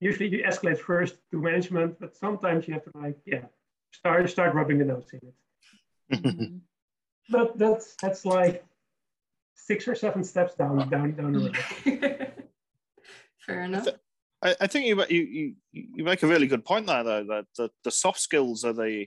[0.00, 3.44] usually you escalate first to management but sometimes you have to like yeah
[3.92, 6.56] start start rubbing the nose in it mm-hmm.
[7.30, 8.64] but that's that's like
[9.54, 11.56] six or seven steps down down down the road
[13.38, 13.88] fair enough
[14.42, 17.24] I, I think you, you you make a really good point there, though.
[17.24, 19.06] That the, the soft skills are the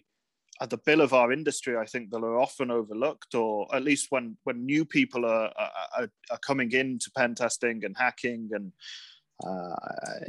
[0.65, 1.77] the bill of our industry.
[1.77, 5.51] I think that are often overlooked, or at least when when new people are
[5.97, 8.71] are, are coming into pen testing and hacking and
[9.45, 9.75] uh,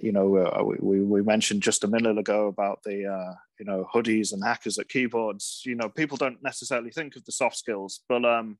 [0.02, 4.32] you know, we, we mentioned just a minute ago about the, uh, you know, hoodies
[4.32, 5.62] and hackers at keyboards.
[5.64, 8.58] You know, people don't necessarily think of the soft skills, but um,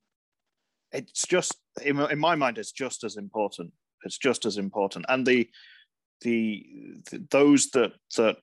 [0.90, 1.54] it's just,
[1.85, 3.72] in, in my mind, it's just as important.
[4.04, 5.04] It's just as important.
[5.09, 5.50] And the,
[6.22, 6.64] the,
[7.11, 8.38] the those that that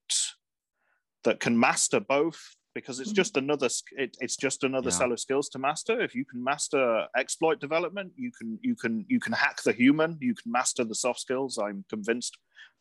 [1.24, 3.16] that can master both because it's mm-hmm.
[3.16, 4.98] just another it, it's just another yeah.
[4.98, 9.06] set of skills to master if you can master exploit development you can you can
[9.08, 12.38] you can hack the human you can master the soft skills i'm convinced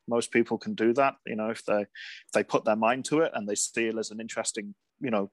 [0.07, 3.21] most people can do that you know if they if they put their mind to
[3.21, 5.31] it and they see it as an interesting you know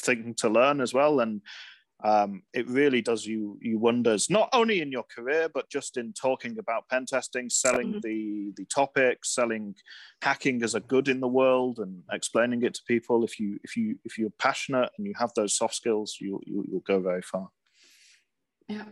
[0.00, 1.42] thing to learn as well and
[2.02, 6.12] um, it really does you you wonders not only in your career but just in
[6.12, 8.00] talking about pen testing selling mm-hmm.
[8.00, 9.74] the the topic selling
[10.22, 13.24] hacking as a good in the world and explaining it to people.
[13.24, 16.64] If you if you if you're passionate and you have those soft skills you, you
[16.68, 17.48] you'll go very far.
[18.68, 18.86] Yeah.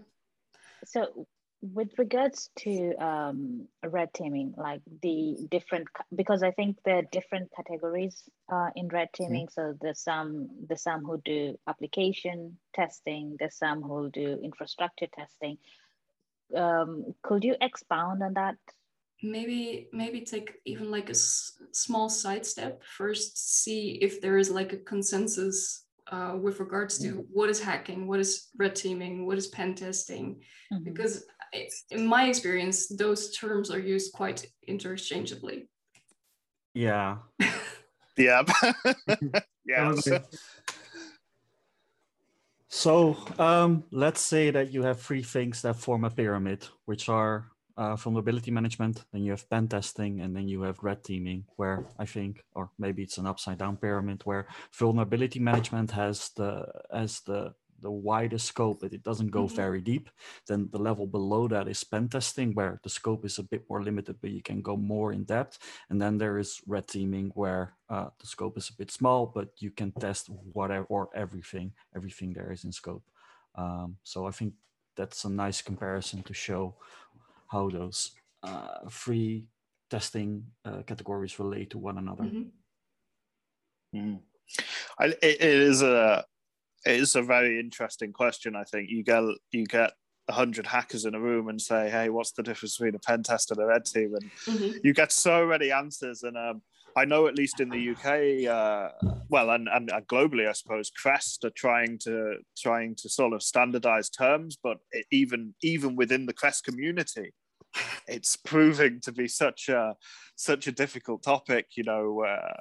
[0.85, 1.27] So
[1.63, 7.51] with regards to um, red teaming, like the different, because I think there are different
[7.55, 9.47] categories uh, in red teaming.
[9.47, 9.71] Mm-hmm.
[9.71, 13.37] So there's some, there's some who do application testing.
[13.39, 15.59] There's some who do infrastructure testing.
[16.55, 18.57] Um, could you expound on that?
[19.23, 22.83] Maybe, maybe take even like a s- small sidestep.
[22.83, 27.21] First, see if there is like a consensus uh, with regards to mm-hmm.
[27.33, 30.41] what is hacking, what is red teaming, what is pen testing,
[30.73, 30.83] mm-hmm.
[30.83, 31.25] because
[31.91, 35.69] in my experience, those terms are used quite interchangeably.
[36.75, 37.19] Yeah.
[38.17, 38.43] yeah.
[39.67, 39.95] yeah.
[42.75, 47.53] So um, let's say that you have three things that form a pyramid, which are
[47.77, 51.85] uh, vulnerability management, then you have pen testing, and then you have red teaming, where
[51.99, 54.47] I think, or maybe it's an upside down pyramid, where
[54.79, 57.53] vulnerability management has the has the
[57.83, 59.57] the wider scope, but it doesn't go mm-hmm.
[59.57, 60.09] very deep.
[60.47, 63.83] Then the level below that is pen testing, where the scope is a bit more
[63.83, 65.59] limited, but you can go more in depth.
[65.91, 69.49] And then there is red teaming, where uh, the scope is a bit small, but
[69.59, 73.05] you can test whatever or everything, everything there is in scope.
[73.55, 74.55] Um, so I think
[74.97, 76.77] that's a nice comparison to show
[77.49, 79.47] how those uh, three
[79.91, 82.25] testing uh, categories relate to one another.
[82.25, 83.99] Mm-hmm.
[83.99, 84.21] Mm.
[84.99, 86.25] I, it, it is a
[86.85, 88.57] it is a very interesting question.
[88.57, 89.93] I think you get you get
[90.31, 93.51] hundred hackers in a room and say, "Hey, what's the difference between a pen test
[93.51, 94.79] and a red team?" And mm-hmm.
[94.83, 96.23] you get so many answers.
[96.23, 96.63] And um,
[96.97, 101.45] I know, at least in the UK, uh, well, and, and globally, I suppose, Crest
[101.45, 106.35] are trying to trying to sort of standardize terms, but it, even even within the
[106.35, 107.33] Crest community,
[108.07, 109.95] it's proving to be such a
[110.37, 111.67] such a difficult topic.
[111.77, 112.53] You know, uh,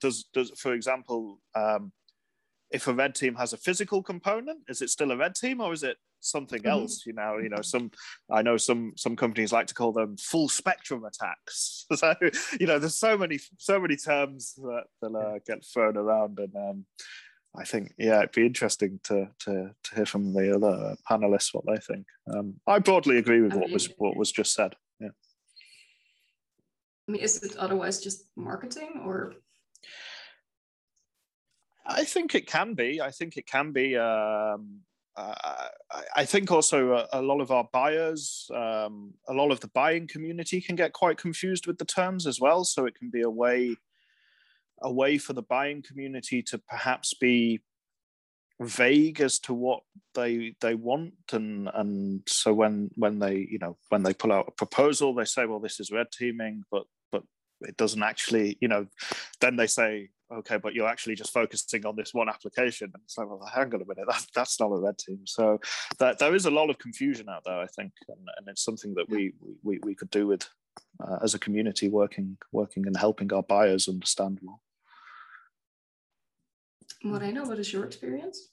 [0.00, 1.40] does does for example.
[1.54, 1.92] Um,
[2.74, 5.72] if a red team has a physical component, is it still a red team or
[5.72, 6.70] is it something mm-hmm.
[6.70, 7.04] else?
[7.06, 7.92] You know, you know, some
[8.30, 11.86] I know some some companies like to call them full spectrum attacks.
[11.94, 12.14] So
[12.58, 16.54] you know, there's so many so many terms that, that uh, get thrown around, and
[16.56, 16.86] um,
[17.56, 21.64] I think yeah, it'd be interesting to to to hear from the other panelists what
[21.66, 22.06] they think.
[22.32, 24.74] Um, I broadly agree with what was what was just said.
[24.98, 25.14] Yeah.
[27.08, 29.34] I mean, is it otherwise just marketing or
[31.86, 33.00] I think it can be.
[33.00, 33.96] I think it can be.
[33.96, 34.80] Um,
[35.16, 35.68] uh,
[36.16, 40.08] I think also a, a, lot of our buyers, um, a lot of the buying
[40.08, 42.64] community can get quite confused with the terms as well.
[42.64, 43.76] So it can be a way,
[44.82, 47.60] a way for the buying community to perhaps be
[48.60, 49.82] vague as to what
[50.14, 54.46] they they want and and so when when they you know when they pull out
[54.46, 57.24] a proposal they say well this is red teaming but but
[57.62, 58.86] it doesn't actually you know
[59.40, 62.90] then they say okay, but you're actually just focusing on this one application.
[62.92, 65.20] And it's like, well, hang on a minute, that, that's not a red team.
[65.24, 65.60] So
[65.98, 68.94] that, there is a lot of confusion out there, I think, and, and it's something
[68.94, 70.48] that we, we, we could do with
[71.00, 74.58] uh, as a community working, working and helping our buyers understand more.
[77.02, 78.48] What I know, what is your experience?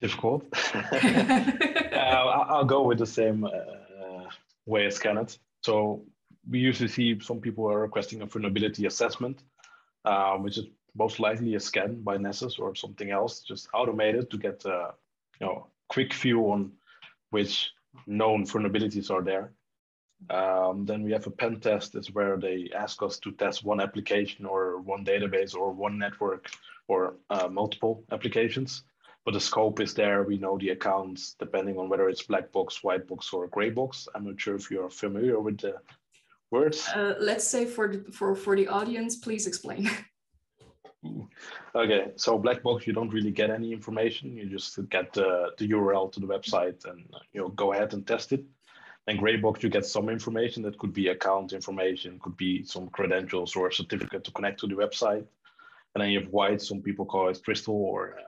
[0.00, 0.44] Difficult.
[0.74, 4.28] uh, I'll go with the same uh,
[4.66, 5.38] way as Kenneth.
[5.62, 6.04] So
[6.48, 9.42] we usually see some people are requesting a vulnerability assessment
[10.08, 14.38] um, which is most likely a scan by Nessus or something else, just automated to
[14.38, 14.94] get a
[15.40, 16.72] you know quick view on
[17.30, 17.70] which
[18.06, 19.52] known vulnerabilities are there.
[20.30, 23.80] Um, then we have a pen test, is where they ask us to test one
[23.80, 26.50] application or one database or one network
[26.88, 28.82] or uh, multiple applications.
[29.24, 30.22] But the scope is there.
[30.22, 34.08] We know the accounts depending on whether it's black box, white box, or gray box.
[34.14, 35.74] I'm not sure if you're familiar with the
[36.50, 36.88] words?
[36.88, 39.90] Uh, let's say for the, for for the audience, please explain.
[41.74, 44.36] okay, so black box, you don't really get any information.
[44.36, 48.06] You just get the, the URL to the website and you know go ahead and
[48.06, 48.44] test it.
[49.06, 52.88] And gray box, you get some information that could be account information, could be some
[52.88, 55.24] credentials or a certificate to connect to the website.
[55.94, 58.22] And then you have white, some people call it crystal or uh,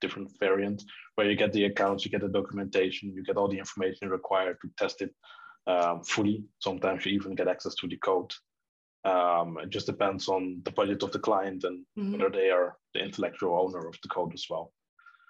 [0.00, 0.82] different variant,
[1.14, 4.56] where you get the accounts, you get the documentation, you get all the information required
[4.62, 5.14] to test it
[5.66, 6.44] um, fully.
[6.58, 8.32] Sometimes you even get access to the code.
[9.04, 12.12] Um, it just depends on the budget of the client and mm-hmm.
[12.12, 14.72] whether they are the intellectual owner of the code as well.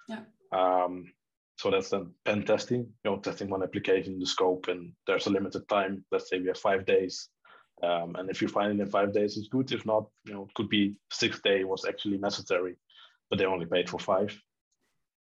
[0.08, 0.20] Yeah.
[0.52, 1.12] Um,
[1.56, 5.30] so that's then pen testing, you know, testing one application, the scope, and there's a
[5.30, 6.04] limited time.
[6.10, 7.28] Let's say we have five days.
[7.82, 9.70] Um, and if you find it in five days, it's good.
[9.72, 12.76] If not, you know, it could be six day was actually necessary,
[13.30, 14.36] but they only paid for five.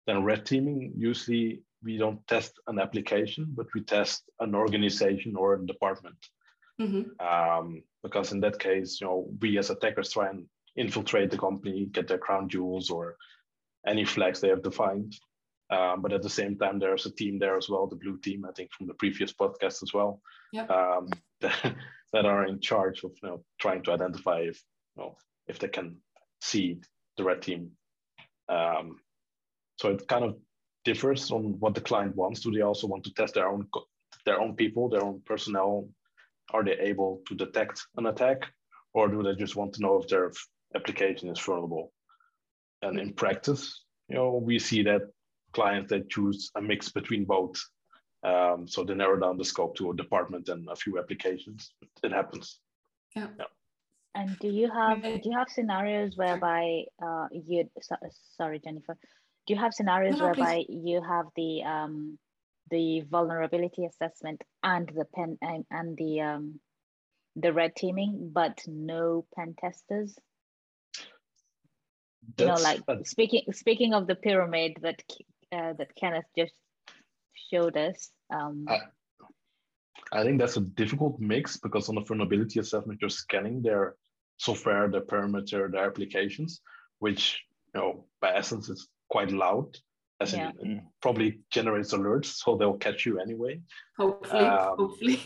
[0.05, 5.55] Then red teaming, usually we don't test an application, but we test an organization or
[5.55, 6.17] a department.
[6.81, 7.25] Mm-hmm.
[7.25, 11.85] Um, because in that case, you know, we as attackers try and infiltrate the company,
[11.85, 13.15] get their crown jewels or
[13.85, 15.15] any flags they have defined.
[15.69, 18.45] Um, but at the same time, there's a team there as well, the blue team,
[18.45, 20.69] I think from the previous podcast as well, yep.
[20.69, 21.07] um,
[21.41, 21.75] that,
[22.11, 24.61] that, are in charge of you know trying to identify if
[24.95, 25.15] you know
[25.47, 25.97] if they can
[26.41, 26.79] see
[27.17, 27.71] the red team.
[28.49, 28.97] Um,
[29.77, 30.37] so it kind of
[30.83, 32.41] differs on what the client wants.
[32.41, 33.67] Do they also want to test their own
[34.25, 35.89] their own people, their own personnel?
[36.51, 38.43] Are they able to detect an attack,
[38.93, 40.31] or do they just want to know if their
[40.75, 41.91] application is vulnerable?
[42.81, 45.03] And in practice, you know, we see that
[45.53, 47.55] clients that choose a mix between both.
[48.23, 51.71] Um, so they narrow down the scope to a department and a few applications.
[52.03, 52.59] It happens.
[53.15, 53.27] Yeah.
[53.37, 53.45] yeah.
[54.15, 57.69] And do you have do you have scenarios whereby uh, you
[58.37, 58.95] sorry Jennifer,
[59.45, 60.81] do you have scenarios no, no, whereby please.
[60.83, 62.17] you have the um,
[62.69, 66.59] the vulnerability assessment and the pen and, and the um,
[67.35, 70.17] the red teaming, but no pen testers?
[72.39, 75.01] you know, like speaking speaking of the pyramid that
[75.51, 76.53] uh, that Kenneth just
[77.51, 78.09] showed us.
[78.33, 78.79] Um, I,
[80.11, 83.95] I think that's a difficult mix because on the vulnerability assessment, you're scanning their
[84.37, 86.61] software, their perimeter, their applications,
[86.99, 87.41] which
[87.73, 89.77] you know by essence is quite loud
[90.19, 90.51] as yeah.
[90.59, 93.61] it probably generates alerts, so they'll catch you anyway.
[93.97, 95.19] Hopefully, um, hopefully.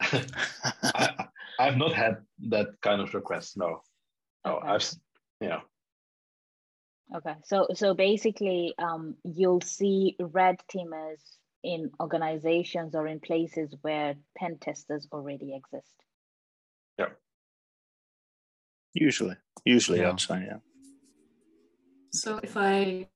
[1.60, 2.16] I, have not had
[2.48, 3.58] that kind of request.
[3.58, 3.82] No,
[4.46, 4.68] no, okay.
[4.68, 4.90] I've
[5.42, 5.60] you know.
[7.16, 11.20] Okay, so so basically, um, you'll see red teamers
[11.62, 15.94] in organizations or in places where pen testers already exist.
[16.98, 17.12] Yeah.
[18.94, 20.10] Usually, usually, yeah.
[20.10, 20.60] I'd say, yeah.
[22.12, 23.08] So if I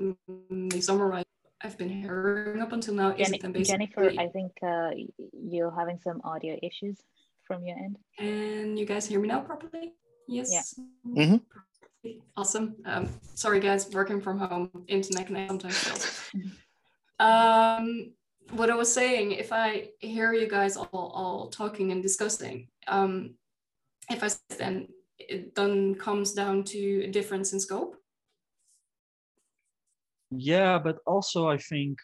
[0.00, 1.24] mm, summarize,
[1.62, 3.12] I've been hearing up until now.
[3.12, 4.90] Jenny, Jennifer, I think uh,
[5.32, 6.98] you're having some audio issues
[7.44, 7.98] from your end.
[8.18, 9.94] And you guys hear me now properly?
[10.28, 10.74] Yes.
[10.76, 11.24] Yeah.
[11.24, 11.36] Mm-hmm.
[12.36, 12.76] Awesome.
[12.84, 16.30] Um, sorry, guys, working from home, internet connection sometimes fails.
[17.18, 18.12] um,
[18.52, 23.34] what I was saying, if I hear you guys all, all talking and discussing, um,
[24.10, 24.88] if I then
[25.18, 27.96] it then comes down to a difference in scope.
[30.30, 31.98] Yeah, but also I think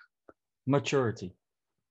[0.66, 1.33] maturity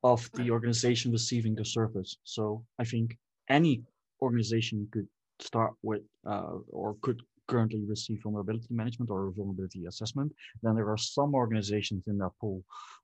[0.03, 2.17] of the organization receiving the service.
[2.23, 3.17] So I think
[3.49, 3.83] any
[4.21, 5.07] organization could
[5.39, 10.31] start with uh, or could currently receive vulnerability management or vulnerability assessment.
[10.63, 12.63] Then there are some organizations in that pool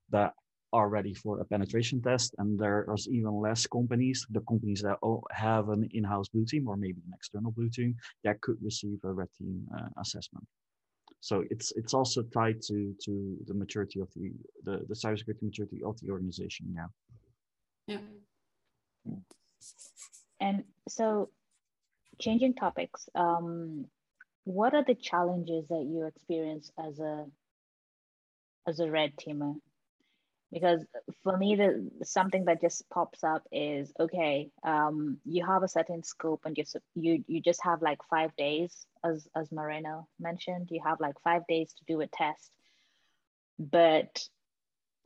[0.10, 0.34] that
[0.74, 4.98] are ready for a penetration test, and there's even less companies, the companies that
[5.32, 9.12] have an in-house blue team or maybe an external blue team that could receive a
[9.12, 10.46] red team uh, assessment.
[11.20, 14.32] So it's it's also tied to to the maturity of the
[14.64, 16.74] the, the cybersecurity maturity of the organization.
[16.76, 16.88] Yeah.
[17.88, 17.98] Yeah.
[20.40, 21.30] And so,
[22.20, 23.10] changing topics.
[23.16, 23.86] Um,
[24.44, 27.26] what are the challenges that you experience as a
[28.68, 29.56] as a red teamer?
[30.52, 30.86] Because
[31.24, 34.50] for me, the something that just pops up is okay.
[34.64, 36.64] Um, you have a certain scope, and you
[36.96, 40.70] you you just have like five days, as as Moreno mentioned.
[40.72, 42.52] You have like five days to do a test,
[43.60, 44.28] but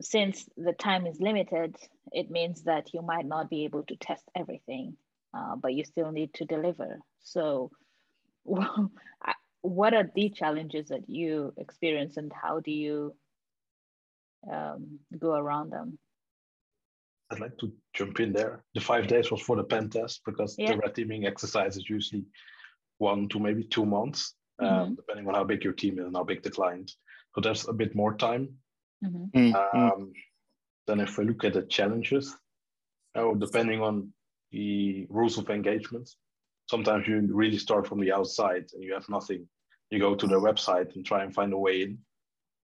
[0.00, 1.76] since the time is limited,
[2.12, 4.96] it means that you might not be able to test everything,
[5.34, 6.98] uh, but you still need to deliver.
[7.20, 7.70] So,
[8.44, 13.14] what are the challenges that you experience, and how do you
[14.50, 15.98] um, go around them?
[17.30, 18.62] I'd like to jump in there.
[18.74, 20.72] The five days was for the pen test because yeah.
[20.72, 22.24] the red teaming exercise is usually
[23.02, 24.80] one to maybe two months, um, mm-hmm.
[24.82, 26.90] um, depending on how big your team is and how big the client.
[27.34, 28.44] So there's a bit more time.
[29.04, 29.38] Mm-hmm.
[29.38, 29.78] mm-hmm.
[29.78, 30.12] Um,
[30.86, 32.36] then if we look at the challenges,
[33.14, 34.12] oh, depending on
[34.50, 36.10] the rules of engagement,
[36.68, 39.46] sometimes you really start from the outside and you have nothing.
[39.90, 41.98] You go to their website and try and find a way in.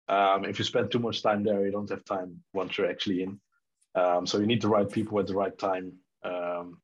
[0.09, 3.22] Um, if you spend too much time there, you don't have time once you're actually
[3.22, 3.41] in.
[3.95, 6.80] Um, so you need the right people at the right time, um,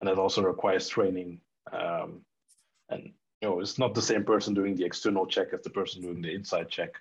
[0.00, 1.40] and that also requires training.
[1.72, 2.22] Um,
[2.90, 6.02] and you know, it's not the same person doing the external check as the person
[6.02, 6.92] doing the inside check,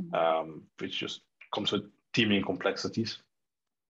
[0.00, 0.14] mm-hmm.
[0.14, 1.22] um, which just
[1.52, 3.18] comes with teaming complexities.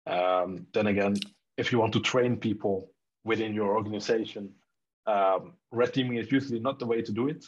[0.06, 1.16] Um, then again,
[1.58, 2.92] if you want to train people
[3.24, 4.54] within your organization,
[5.72, 7.46] red teaming is usually not the way to do it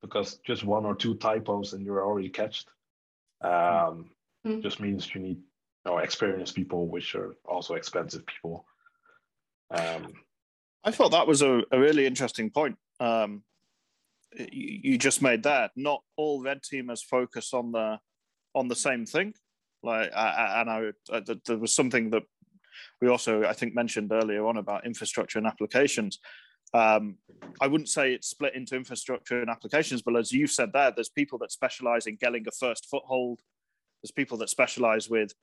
[0.00, 2.68] because just one or two typos and you're already catched
[3.42, 4.10] um,
[4.46, 4.60] mm-hmm.
[4.60, 8.64] just means you need you know, experienced people, which are also expensive people.
[9.70, 10.12] Um,
[10.84, 12.76] I thought that was a, a really interesting point.
[13.02, 13.42] Um,
[14.36, 15.72] you, you, just made that.
[15.76, 17.98] Not all red teamers focus on the
[18.54, 19.34] on the same thing.
[19.82, 22.22] Like, I, and I, I, there was something that
[23.00, 26.20] we also, I think, mentioned earlier on about infrastructure and applications.
[26.74, 27.16] Um,
[27.60, 31.08] I wouldn't say it's split into infrastructure and applications, but as you've said there, there's
[31.08, 33.40] people that specialize in getting a first foothold.
[34.02, 35.34] There's people that specialize with,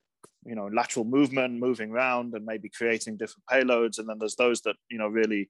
[0.46, 4.00] you know, lateral movement, moving around, and maybe creating different payloads.
[4.00, 5.50] And then there's those that you know really,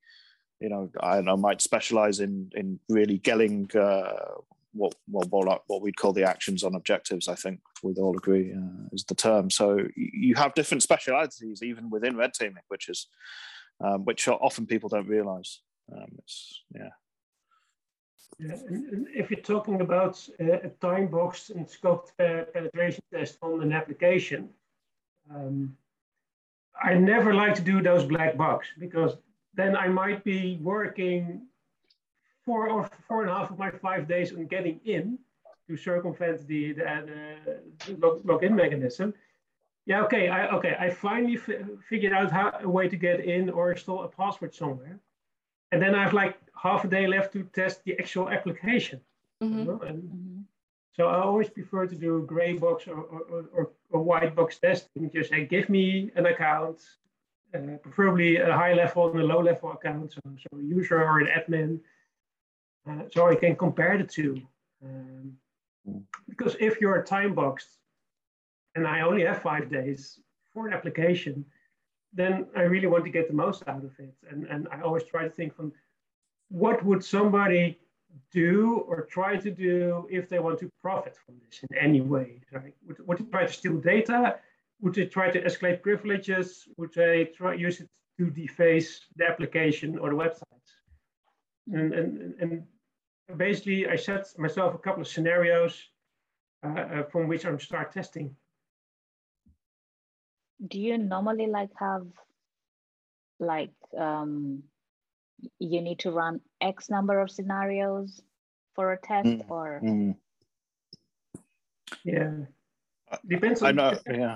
[0.59, 4.35] you know, I know, might specialize in in really getting uh,
[4.73, 5.29] what what
[5.67, 7.27] what, we'd call the actions on objectives.
[7.27, 9.49] I think we'd all agree uh, is the term.
[9.49, 13.07] So you have different specialities even within red teaming, which is
[13.81, 15.61] um, which often people don't realize.
[15.91, 16.89] Um, it's yeah.
[18.37, 18.55] Yeah,
[19.13, 23.73] if you're talking about uh, a time box and scoped uh, penetration test on an
[23.73, 24.49] application,
[25.33, 25.75] um,
[26.81, 29.17] I never like to do those black box because
[29.53, 31.47] then I might be working
[32.45, 35.19] four or four and a half of my five days on getting in
[35.67, 36.85] to circumvent the, the,
[37.85, 39.13] the login mechanism.
[39.85, 41.37] Yeah, okay, I, okay, I finally
[41.89, 44.99] figured out how a way to get in or install a password somewhere.
[45.71, 49.01] And then I have like half a day left to test the actual application.
[49.43, 49.59] Mm-hmm.
[49.59, 49.79] You know?
[49.81, 50.41] And mm-hmm.
[50.95, 54.59] so I always prefer to do a gray box or, or, or, or white box
[54.59, 55.09] testing.
[55.11, 56.81] Just say, give me an account,
[57.53, 61.19] uh, preferably a high level and a low level account, so, so a user or
[61.19, 61.79] an admin,
[62.89, 64.41] uh, so I can compare the two.
[64.83, 65.33] Um,
[66.27, 67.69] because if you're time boxed
[68.75, 70.19] and I only have five days
[70.53, 71.45] for an application,
[72.13, 74.13] then I really want to get the most out of it.
[74.29, 75.71] And, and I always try to think from
[76.49, 77.79] what would somebody
[78.31, 82.41] do or try to do if they want to profit from this in any way?
[82.51, 82.75] Right?
[82.87, 84.37] Would, would they try to steal data?
[84.81, 86.67] Would they try to escalate privileges?
[86.77, 90.69] Would they try use it to deface the application or the websites?
[91.71, 92.63] And, and, and
[93.37, 95.81] basically, I set myself a couple of scenarios
[96.63, 98.35] uh, uh, from which I'm start testing.
[100.67, 102.05] Do you normally like have
[103.39, 104.63] like um,
[105.59, 108.21] you need to run X number of scenarios
[108.75, 109.49] for a test mm.
[109.49, 109.79] or?
[109.83, 110.15] Mm.
[112.03, 112.31] Yeah,
[113.27, 113.61] depends.
[113.61, 113.99] On I know.
[114.09, 114.35] Yeah.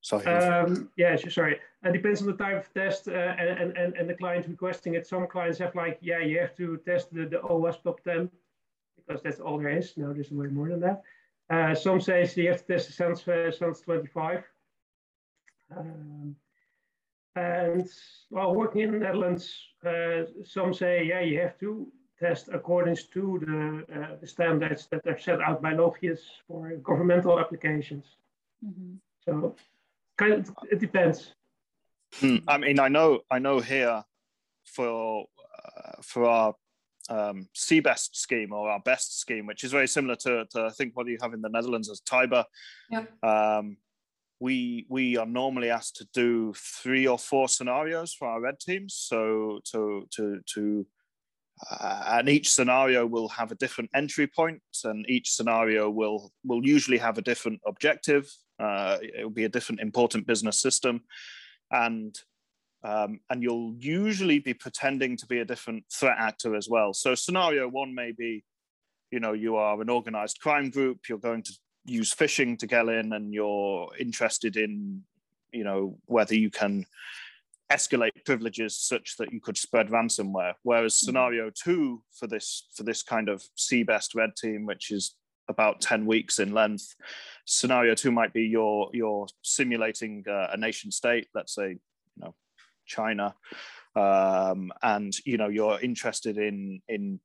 [0.00, 0.26] Sorry.
[0.26, 1.60] Um, yeah, sorry.
[1.84, 5.06] It depends on the type of test uh, and, and, and the client requesting it.
[5.06, 8.30] Some clients have like, yeah, you have to test the, the OWASP top 10
[8.96, 9.96] because that's all there is.
[9.96, 11.02] Now there's way more than that.
[11.50, 14.44] Uh, some say you have to test the SANS, uh, SANS 25.
[15.76, 16.36] Um,
[17.36, 17.88] and
[18.30, 19.54] while working in the Netherlands,
[19.86, 21.86] uh, some say, yeah, you have to
[22.18, 27.38] test according to the, uh, the standards that are set out by Logius for governmental
[27.38, 28.16] applications.
[28.64, 28.98] Mm -hmm.
[29.24, 29.54] So
[30.18, 31.32] kind of, it depends.
[32.14, 32.36] Hmm.
[32.46, 34.02] I mean, I know, I know here
[34.64, 35.26] for
[35.66, 36.54] uh, for our
[37.08, 40.96] um, CBEST scheme or our best scheme, which is very similar to, to I think
[40.96, 42.44] what you have in the Netherlands as TIBER.
[42.90, 43.04] Yeah.
[43.22, 43.76] Um,
[44.40, 48.94] we we are normally asked to do three or four scenarios for our red teams.
[48.94, 50.86] So to to to
[51.70, 56.64] uh, and each scenario will have a different entry point, and each scenario will will
[56.64, 58.30] usually have a different objective.
[58.58, 61.02] Uh, it will be a different important business system,
[61.70, 62.18] and
[62.84, 66.92] um, and you'll usually be pretending to be a different threat actor as well.
[66.92, 68.44] So scenario one may be,
[69.10, 71.08] you know, you are an organized crime group.
[71.08, 71.52] You're going to
[71.86, 75.02] use phishing to get in, and you're interested in,
[75.52, 76.86] you know, whether you can
[77.70, 80.54] escalate privileges such that you could spread ransomware.
[80.62, 81.06] Whereas mm-hmm.
[81.06, 85.14] scenario two for this for this kind of CBEST red team, which is
[85.48, 86.94] about 10 weeks in length.
[87.44, 91.78] Scenario two might be you're, you're simulating uh, a nation state, let's say, you
[92.20, 92.34] know,
[92.86, 93.34] China,
[93.96, 97.20] um, and, you know, you're interested in, in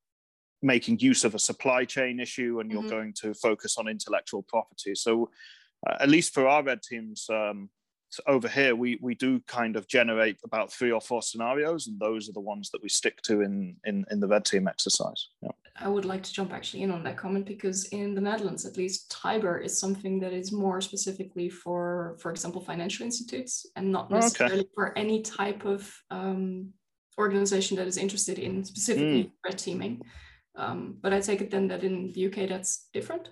[0.61, 2.89] making use of a supply chain issue and you're mm-hmm.
[2.89, 4.95] going to focus on intellectual property.
[4.95, 5.29] So
[5.85, 7.69] uh, at least for our red teams, um,
[8.13, 11.99] so over here we we do kind of generate about three or four scenarios and
[11.99, 15.29] those are the ones that we stick to in in, in the red team exercise
[15.41, 15.49] yeah.
[15.77, 18.77] i would like to jump actually in on that comment because in the netherlands at
[18.77, 24.11] least tiber is something that is more specifically for for example financial institutes and not
[24.11, 24.75] necessarily okay.
[24.75, 26.69] for any type of um,
[27.17, 29.31] organization that is interested in specifically mm.
[29.43, 29.99] red teaming
[30.55, 33.29] um, but i take it then that in the uk that's different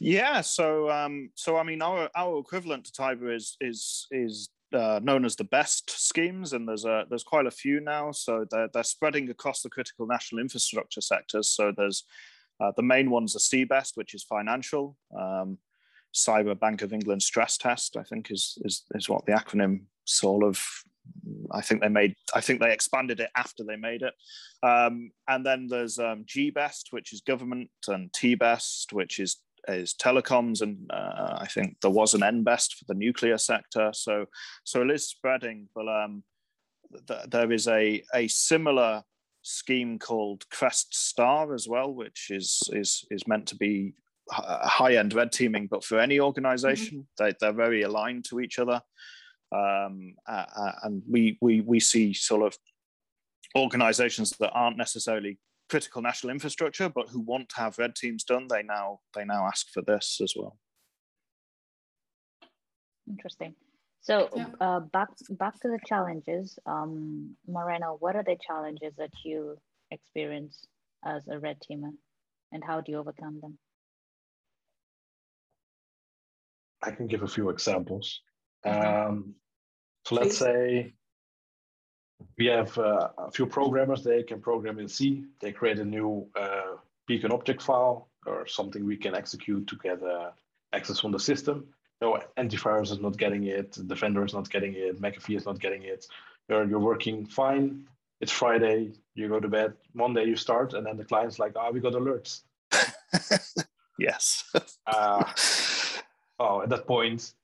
[0.00, 5.00] yeah, so um, so I mean, our our equivalent to Tiber is is is uh,
[5.02, 8.12] known as the best schemes, and there's a there's quite a few now.
[8.12, 11.50] So they're they're spreading across the critical national infrastructure sectors.
[11.50, 12.04] So there's
[12.60, 14.96] uh, the main ones are CBEST, which is financial.
[15.16, 15.58] Um,
[16.14, 20.44] Cyber Bank of England stress test, I think, is is is what the acronym sort
[20.44, 20.64] of.
[21.52, 22.14] I think they made.
[22.34, 24.14] I think they expanded it after they made it.
[24.62, 29.38] Um, and then there's um, GBEST, which is government, and TBEST, which is
[29.68, 33.90] is telecoms, and uh, I think there was an NBEST for the nuclear sector.
[33.94, 34.26] So,
[34.64, 36.22] so it is spreading, but um,
[37.08, 39.02] th- there is a a similar
[39.42, 43.94] scheme called Crest Star as well, which is is is meant to be
[44.30, 47.24] high end red teaming, but for any organization, mm-hmm.
[47.24, 48.80] they, they're very aligned to each other.
[49.54, 52.58] Um, uh, and we, we, we see sort of
[53.56, 55.38] organizations that aren't necessarily
[55.68, 59.46] critical national infrastructure, but who want to have red teams done, they now they now
[59.46, 60.58] ask for this as well.
[63.08, 63.54] Interesting.
[64.00, 64.46] So yeah.
[64.60, 67.96] uh, back back to the challenges, um, Moreno.
[67.98, 69.56] What are the challenges that you
[69.90, 70.66] experience
[71.04, 71.92] as a red teamer,
[72.52, 73.58] and how do you overcome them?
[76.82, 78.20] I can give a few examples.
[78.66, 79.08] Mm-hmm.
[79.10, 79.34] Um,
[80.06, 80.92] so let's say
[82.38, 85.24] we have uh, a few programmers, they can program in C.
[85.40, 86.76] They create a new uh,
[87.06, 90.30] beacon object file or something we can execute to get uh,
[90.72, 91.66] access on the system.
[92.00, 95.82] No, antivirus is not getting it, Defender is not getting it, McAfee is not getting
[95.82, 96.06] it.
[96.48, 97.86] You're, you're working fine.
[98.20, 99.74] It's Friday, you go to bed.
[99.94, 102.42] Monday you start, and then the client's like, "Ah, oh, we got alerts."
[103.98, 104.44] yes.
[104.86, 105.24] uh,
[106.38, 107.34] oh, at that point,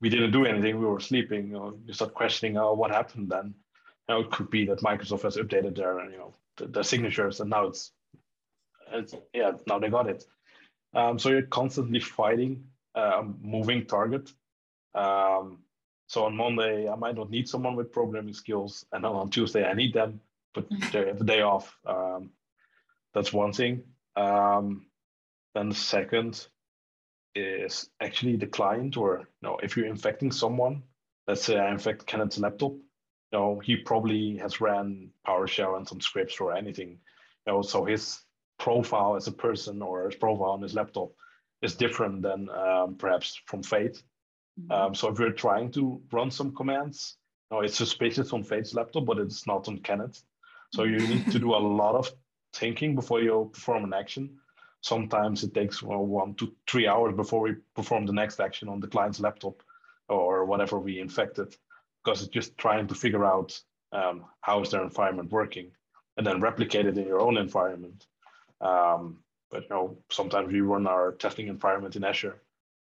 [0.00, 0.78] we didn't do anything.
[0.78, 1.48] We were sleeping.
[1.48, 3.54] You, know, you start questioning, oh, what happened then?
[4.08, 7.50] You know, it could be that Microsoft has updated their, you know, their signatures, and
[7.50, 7.92] now it's,
[8.92, 10.24] it's yeah, now they got it.
[10.94, 14.32] Um, so you're constantly fighting a moving target.
[14.94, 15.58] Um,
[16.06, 19.64] so on Monday, I might not need someone with programming skills, and then on Tuesday,
[19.64, 20.20] I need them,
[20.54, 21.76] but they have a day off.
[21.86, 22.30] Um,
[23.12, 23.82] that's one thing.
[24.16, 24.86] Um,
[25.54, 26.46] then the second
[27.34, 30.82] is actually the client, or you know, if you're infecting someone,
[31.26, 36.00] let's say I infect Kenneth's laptop, you know, he probably has ran PowerShell and some
[36.00, 36.98] scripts or anything.
[37.46, 38.20] You know, so his
[38.58, 41.10] profile as a person or his profile on his laptop
[41.62, 44.02] is different than um, perhaps from Fate.
[44.60, 44.72] Mm-hmm.
[44.72, 47.16] Um, so if you're trying to run some commands,
[47.50, 50.22] no, it's suspicious on Fate's laptop, but it's not on Kenneth.
[50.74, 52.10] So you need to do a lot of
[52.52, 54.38] thinking before you perform an action.
[54.80, 58.80] Sometimes it takes well, one to three hours before we perform the next action on
[58.80, 59.62] the client's laptop
[60.08, 61.54] or whatever we infected,
[62.04, 63.60] because it's just trying to figure out
[63.92, 65.70] um, how is their environment working
[66.16, 68.06] and then replicate it in your own environment.
[68.60, 69.18] Um,
[69.50, 72.42] but you know, sometimes we run our testing environment in Azure,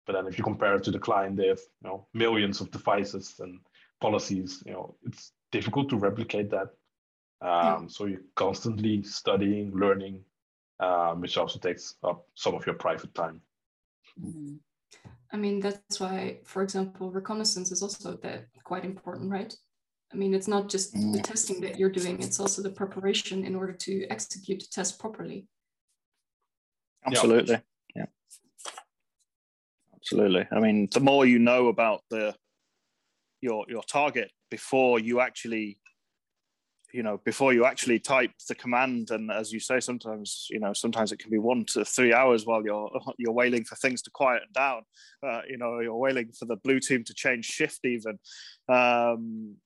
[0.06, 2.70] but then if you compare it to the client, they have you know millions of
[2.70, 3.60] devices and
[4.00, 4.62] policies.
[4.66, 6.68] You know, it's difficult to replicate that.
[7.42, 7.86] Um, yeah.
[7.88, 10.22] So you're constantly studying, learning,
[10.80, 13.40] um, which also takes up some of your private time.
[14.20, 14.54] Mm-hmm.
[15.32, 19.54] I mean, that's why, for example, reconnaissance is also that quite important, right?
[20.12, 21.22] I mean, it's not just the mm.
[21.22, 25.46] testing that you're doing; it's also the preparation in order to execute the test properly.
[27.06, 27.60] Absolutely.
[27.94, 28.06] Yeah.
[29.94, 30.48] Absolutely.
[30.50, 32.34] I mean, the more you know about the
[33.40, 35.78] your your target before you actually
[36.92, 40.72] you know before you actually type the command and as you say sometimes you know
[40.72, 44.10] sometimes it can be one to three hours while you're you're waiting for things to
[44.10, 44.82] quieten down
[45.26, 48.18] uh, you know you're waiting for the blue team to change shift even.
[48.68, 49.56] Um,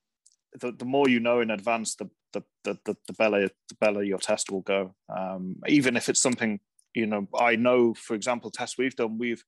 [0.59, 4.03] the, the more you know in advance the the, the, the, the better the better
[4.03, 4.93] your test will go.
[5.09, 6.59] Um, even if it's something
[6.95, 9.43] you know i know for example tests we've done we've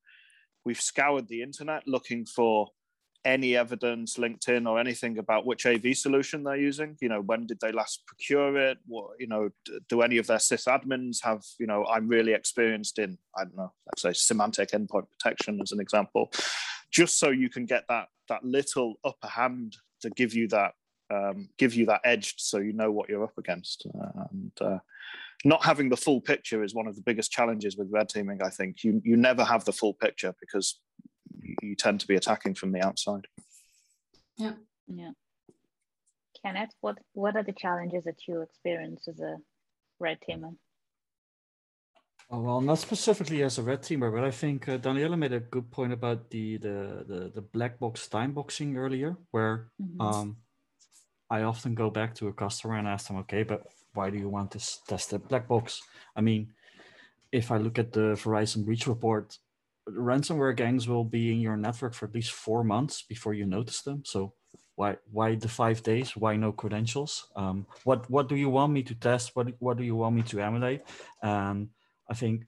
[0.66, 2.68] we've scoured the internet looking for
[3.28, 6.96] any evidence linkedin or anything about which av solution they're using?
[7.02, 8.78] You know when did they last procure it?
[8.88, 9.50] What you know
[9.90, 13.74] do any of their sysadmins have you know i'm really experienced in i don't know
[13.88, 16.32] let's say Symantec endpoint protection as an example.
[16.90, 20.74] Just so you can get that that little upper hand to give you that
[21.14, 23.88] um, give you that edge so you know what you're up against.
[24.32, 24.80] And uh,
[25.46, 28.40] not having the full picture is one of the biggest challenges with red teaming.
[28.42, 28.84] I think.
[28.84, 30.80] You you never have the full picture because
[31.62, 33.28] you tend to be attacking from the outside.
[34.38, 34.54] Yeah,
[34.88, 35.12] yeah.
[36.44, 39.38] Kenneth, what what are the challenges that you experience as a
[40.00, 40.56] red teamer?
[42.30, 45.40] Oh, well, not specifically as a red teamer, but I think uh, Daniela made a
[45.40, 50.02] good point about the the the, the black box time boxing earlier, where mm-hmm.
[50.02, 50.38] um,
[51.30, 54.30] I often go back to a customer and ask them, okay, but why do you
[54.30, 55.82] want this tested black box?
[56.16, 56.54] I mean,
[57.32, 59.38] if I look at the Verizon breach report,
[59.90, 63.82] ransomware gangs will be in your network for at least four months before you notice
[63.82, 64.04] them.
[64.06, 64.34] So
[64.76, 66.16] why why the five days?
[66.16, 67.28] Why no credentials?
[67.36, 69.36] Um, what what do you want me to test?
[69.36, 70.82] What what do you want me to emulate?
[71.22, 71.70] And
[72.10, 72.46] I think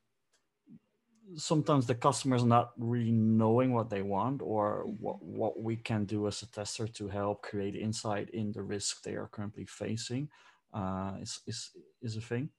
[1.35, 6.27] sometimes the customers not really knowing what they want or what, what we can do
[6.27, 10.27] as a tester to help create insight in the risk they are currently facing
[10.73, 11.71] uh, is, is,
[12.01, 12.49] is a thing.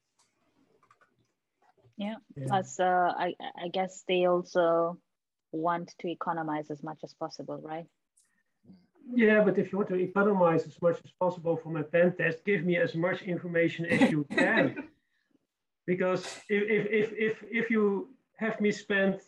[2.01, 2.47] Yeah, yeah.
[2.49, 3.35] plus uh, I,
[3.65, 4.99] I guess they also
[5.53, 7.87] want to economize as much as possible, right?
[9.13, 12.45] Yeah, but if you want to economize as much as possible from a pen test,
[12.45, 14.89] give me as much information as you can.
[15.87, 19.21] because if, if, if, if you have me spend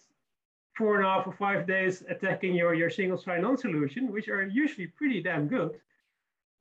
[0.79, 4.47] four and a half or five days attacking your, your single sign-on solution, which are
[4.47, 5.73] usually pretty damn good,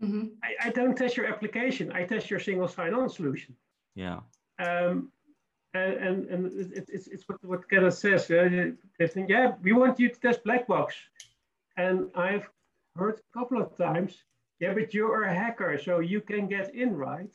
[0.03, 0.30] Mm-hmm.
[0.43, 1.91] I, I, don't test your application.
[1.91, 3.55] I test your single sign-on solution.
[3.93, 4.22] Yeah.
[4.57, 5.12] Um,
[5.74, 8.30] and and, and it, it's, it's what, what Kenneth says.
[8.30, 10.95] Uh, they think, yeah, we want you to test black box.
[11.78, 12.49] And I've
[12.95, 14.24] heard a couple of times,
[14.59, 17.32] yeah, but you're a hacker, so you can get in, right?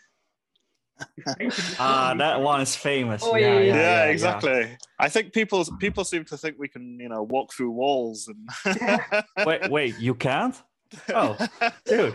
[1.78, 3.22] Ah, uh, that one is famous.
[3.22, 4.78] Oh, yeah, yeah, yeah, yeah, exactly.
[4.98, 8.48] I think people people seem to think we can, you know, walk through walls and.
[9.46, 10.56] wait, wait, you can't?
[11.12, 11.36] Oh,
[11.84, 12.14] dude.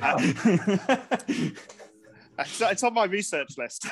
[2.39, 3.85] it's, it's on my research list.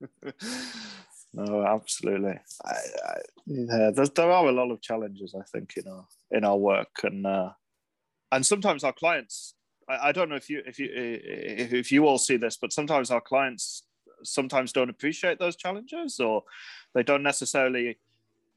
[1.32, 2.38] no, absolutely.
[2.64, 3.14] I, I,
[3.46, 7.26] yeah, there are a lot of challenges, I think, in our in our work, and
[7.26, 7.50] uh,
[8.32, 9.54] and sometimes our clients.
[9.88, 13.10] I, I don't know if you if you if you all see this, but sometimes
[13.10, 13.84] our clients
[14.24, 16.42] sometimes don't appreciate those challenges or
[16.94, 17.98] they don't necessarily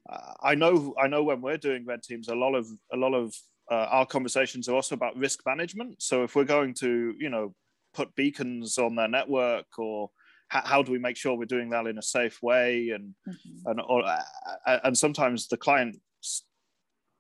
[0.10, 3.14] uh, i know i know when we're doing red teams a lot of a lot
[3.14, 3.34] of
[3.70, 7.54] uh, our conversations are also about risk management so if we're going to you know
[7.94, 10.10] put beacons on their network or
[10.52, 13.70] how, how do we make sure we're doing that in a safe way and mm-hmm.
[13.70, 16.00] and or, uh, and sometimes the clients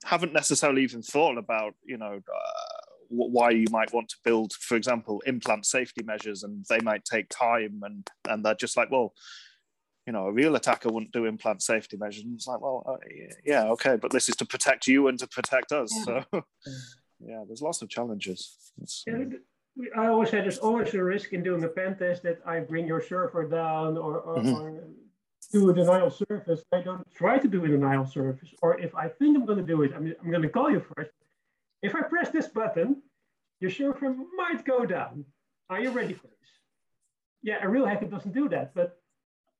[0.03, 4.75] haven't necessarily even thought about you know uh, why you might want to build, for
[4.75, 9.13] example, implant safety measures, and they might take time, and and they're just like, well,
[10.05, 12.23] you know, a real attacker wouldn't do implant safety measures.
[12.23, 13.07] And it's like, well, uh,
[13.45, 15.93] yeah, okay, but this is to protect you and to protect us.
[15.95, 16.03] Yeah.
[16.03, 16.23] So,
[17.19, 18.57] yeah, there's lots of challenges.
[19.05, 19.25] Yeah,
[19.97, 22.87] I always say there's always a risk in doing a pen test that I bring
[22.87, 24.53] your server down or, or, mm-hmm.
[24.53, 24.83] or
[25.51, 26.61] do a denial service.
[26.73, 29.65] I don't try to do a denial service, or if I think I'm going to
[29.65, 31.11] do it, I'm, I'm going to call you first.
[31.81, 33.01] If I press this button,
[33.59, 35.25] your server might go down.
[35.69, 36.49] Are you ready for this?
[37.43, 38.99] Yeah, a real hacker doesn't do that, but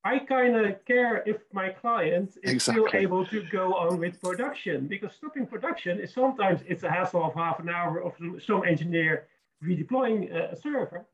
[0.04, 2.88] I kind of care if my client is exactly.
[2.88, 7.24] still able to go on with production because stopping production is sometimes it's a hassle
[7.24, 9.28] of half an hour of some engineer
[9.64, 11.06] redeploying a server.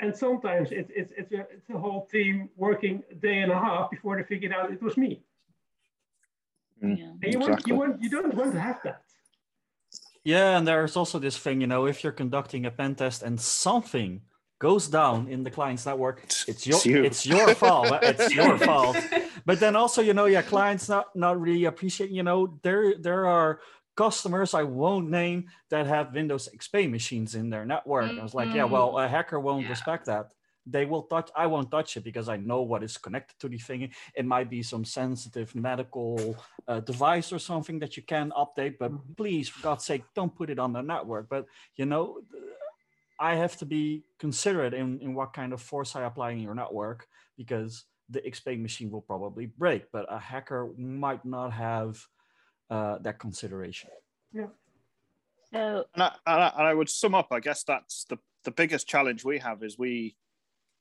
[0.00, 3.58] And sometimes it's, it's, it's, a, it's a whole team working a day and a
[3.58, 5.22] half before they figured out it was me.
[6.82, 7.04] Mm, yeah.
[7.04, 7.48] And you, exactly.
[7.50, 9.02] want, you, want, you don't want to have that.
[10.24, 13.40] Yeah, and there's also this thing, you know, if you're conducting a pen test and
[13.40, 14.20] something
[14.58, 17.04] goes down in the client's network, it's your it's, you.
[17.04, 17.88] it's your fault.
[18.02, 18.96] it's your fault.
[19.46, 23.26] But then also, you know, yeah, clients not not really appreciate, you know, there there
[23.26, 23.60] are
[23.98, 25.38] customers I won't name
[25.70, 28.06] that have Windows XP machines in their network.
[28.06, 28.20] Mm-hmm.
[28.20, 29.74] I was like, yeah, well, a hacker won't yeah.
[29.74, 30.26] respect that
[30.70, 33.56] they will touch i won't touch it because i know what is connected to the
[33.56, 33.80] thing
[34.20, 36.36] it might be some sensitive medical
[36.70, 39.12] uh, device or something that you can update but mm-hmm.
[39.16, 41.46] please for god's sake don't put it on the network but
[41.76, 42.18] you know
[43.18, 46.54] i have to be considerate in, in what kind of force i apply in your
[46.54, 47.06] network
[47.40, 47.72] because
[48.10, 51.96] the xp machine will probably break but a hacker might not have
[52.70, 53.90] uh, that consideration.
[54.32, 54.46] Yeah.
[55.52, 59.24] So and I, and I would sum up i guess that's the the biggest challenge
[59.24, 60.16] we have is we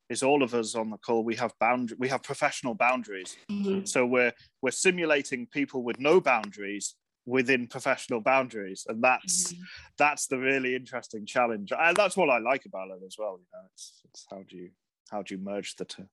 [0.09, 3.38] is all of us on the call we have bound we have professional boundaries.
[3.51, 3.85] Mm-hmm.
[3.85, 8.85] so we're we're simulating people with no boundaries within professional boundaries.
[8.88, 9.63] And that's mm-hmm.
[9.97, 11.73] that's the really interesting challenge.
[11.77, 14.57] And that's what i like about it as well you know it's, it's how do
[14.57, 14.69] you
[15.09, 16.07] how do you merge the two?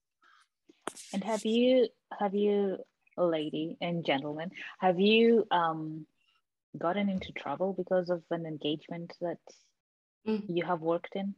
[1.13, 1.87] And have you
[2.19, 2.77] have you
[3.17, 6.05] lady and gentlemen have you um
[6.77, 9.37] gotten into trouble because of an engagement that
[10.27, 10.43] mm.
[10.47, 11.33] you have worked in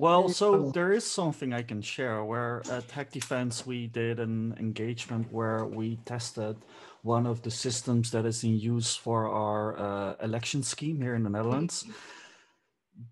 [0.00, 5.30] well, so there is something I can share where at HackDefense we did an engagement
[5.30, 6.56] where we tested
[7.02, 11.22] one of the systems that is in use for our uh, election scheme here in
[11.22, 11.84] the Netherlands.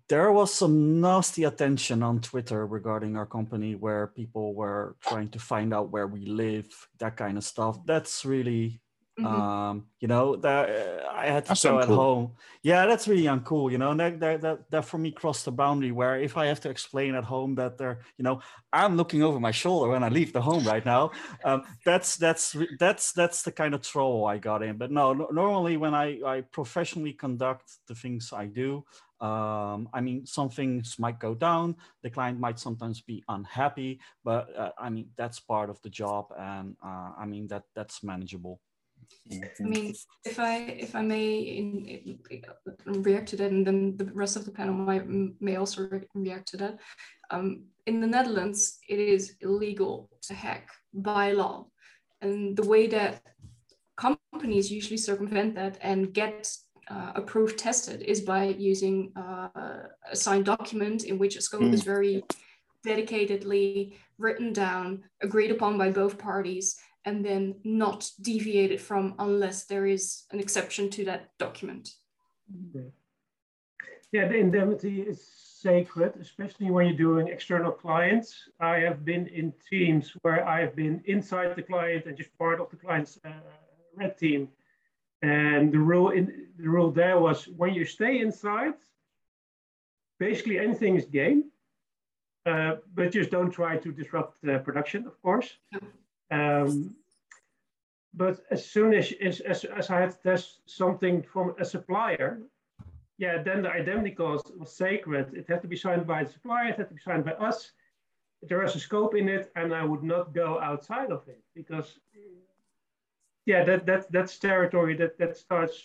[0.07, 5.39] There was some nasty attention on Twitter regarding our company where people were trying to
[5.39, 6.67] find out where we live,
[6.99, 7.79] that kind of stuff.
[7.85, 8.81] That's really
[9.19, 9.41] Mm-hmm.
[9.41, 12.31] Um, you know that uh, I had to that's go at home.
[12.63, 13.71] Yeah, that's really uncool.
[13.71, 16.61] You know, that, that that that for me crossed the boundary where if I have
[16.61, 20.09] to explain at home that they're, you know, I'm looking over my shoulder when I
[20.09, 21.11] leave the home right now.
[21.43, 24.77] Um, that's that's that's that's the kind of trouble I got in.
[24.77, 28.85] But no, normally when I I professionally conduct the things I do,
[29.21, 31.75] um, I mean, some things might go down.
[32.03, 36.27] The client might sometimes be unhappy, but uh, I mean that's part of the job,
[36.37, 38.61] and uh, I mean that that's manageable.
[39.31, 39.93] I mean,
[40.23, 44.45] if I if I may in, in, react to that, and then the rest of
[44.45, 45.05] the panel might
[45.41, 46.79] may also re react to that.
[47.29, 51.67] Um, in the Netherlands, it is illegal to hack by law,
[52.21, 53.21] and the way that
[53.97, 56.49] companies usually circumvent that and get
[56.89, 59.49] uh, approved tested is by using uh,
[60.11, 61.73] a signed document in which a scope mm.
[61.73, 62.23] is very
[62.85, 69.85] dedicatedly written down, agreed upon by both parties, and then not deviated from unless there
[69.85, 71.89] is an exception to that document.
[74.11, 75.23] Yeah, the indemnity is
[75.61, 78.49] sacred, especially when you're doing external clients.
[78.59, 82.69] I have been in teams where I've been inside the client and just part of
[82.69, 83.29] the client's uh,
[83.95, 84.49] red team.
[85.21, 88.73] And the rule in the rule there was when you stay inside,
[90.19, 91.51] basically anything is game,
[92.45, 95.57] uh, but just don't try to disrupt the production, of course.
[96.31, 96.95] Um,
[98.13, 102.41] but as soon as, as, as, as I had to test something from a supplier,
[103.17, 105.33] yeah, then the indemnity clause was sacred.
[105.33, 107.71] It had to be signed by the supplier, it had to be signed by us.
[108.41, 111.99] There was a scope in it, and I would not go outside of it because,
[113.49, 115.75] yeah, that, that that's territory that, that starts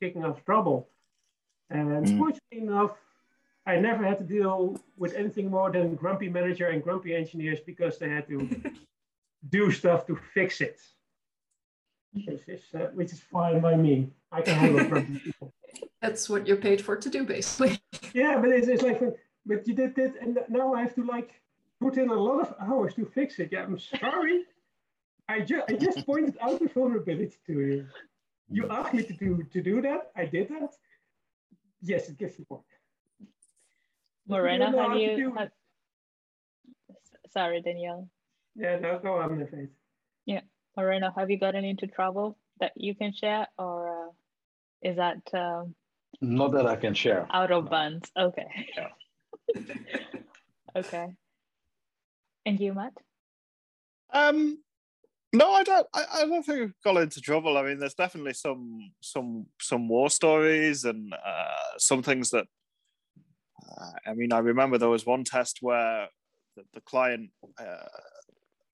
[0.00, 0.88] kicking off trouble.
[1.70, 2.18] And mm.
[2.18, 2.96] fortunately enough,
[3.66, 7.98] I never had to deal with anything more than grumpy manager and grumpy engineers because
[7.98, 8.38] they had to
[9.48, 10.80] do stuff to fix it.
[12.12, 14.08] Which is, uh, which is fine by me.
[14.32, 15.52] I can handle grumpy people.
[16.02, 17.80] That's what you're paid for to do, basically.
[18.12, 19.00] Yeah, but it's, it's like,
[19.46, 21.30] but you did it, and now I have to like
[21.80, 23.48] put in a lot of hours to fix it.
[23.50, 24.44] Yeah, I'm sorry.
[25.28, 27.86] I, ju- I just pointed out the vulnerability to you.
[28.50, 30.10] You asked me to do to do that.
[30.16, 30.74] I did that.
[31.80, 32.62] Yes, it gives you point.
[34.28, 35.34] Moreno, have you?
[35.36, 35.48] Have...
[37.30, 38.08] Sorry, Danielle.
[38.54, 39.68] Yeah, no, go on, Nefate.
[40.26, 40.40] Yeah,
[40.76, 44.10] Moreno, have you gotten into trouble that you can share, or uh,
[44.82, 45.22] is that?
[45.32, 45.74] Um,
[46.20, 47.26] Not that I can share.
[47.32, 48.10] Out of bounds.
[48.16, 48.46] Okay.
[48.76, 49.62] Yeah.
[50.76, 51.08] okay.
[52.46, 52.92] And you, Matt?
[54.12, 54.58] Um,
[55.34, 55.86] no, I don't.
[55.94, 57.58] I, I don't think we've got into trouble.
[57.58, 62.46] I mean, there's definitely some some some war stories and uh, some things that.
[63.16, 66.08] Uh, I mean, I remember there was one test where
[66.56, 67.88] the, the client uh,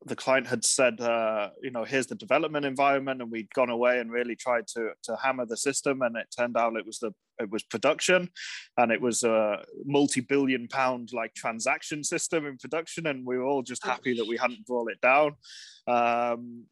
[0.07, 3.99] the client had said, uh, you know, here's the development environment, and we'd gone away
[3.99, 7.13] and really tried to to hammer the system, and it turned out it was the
[7.39, 8.29] it was production,
[8.79, 13.63] and it was a multi-billion pound like transaction system in production, and we were all
[13.63, 15.35] just happy that we hadn't brought it down.
[15.87, 16.65] Um,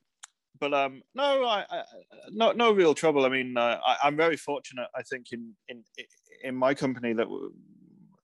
[0.61, 1.83] but um, no, I, I,
[2.31, 3.27] no, no real trouble.
[3.27, 4.89] I mean, uh, I, am very fortunate.
[4.97, 5.85] I think in in
[6.43, 7.27] in my company that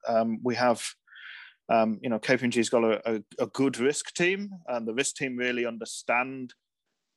[0.08, 0.82] um, we have
[1.68, 5.36] um, you know, KPMG's got a, a, a, good risk team, and the risk team
[5.36, 6.52] really understand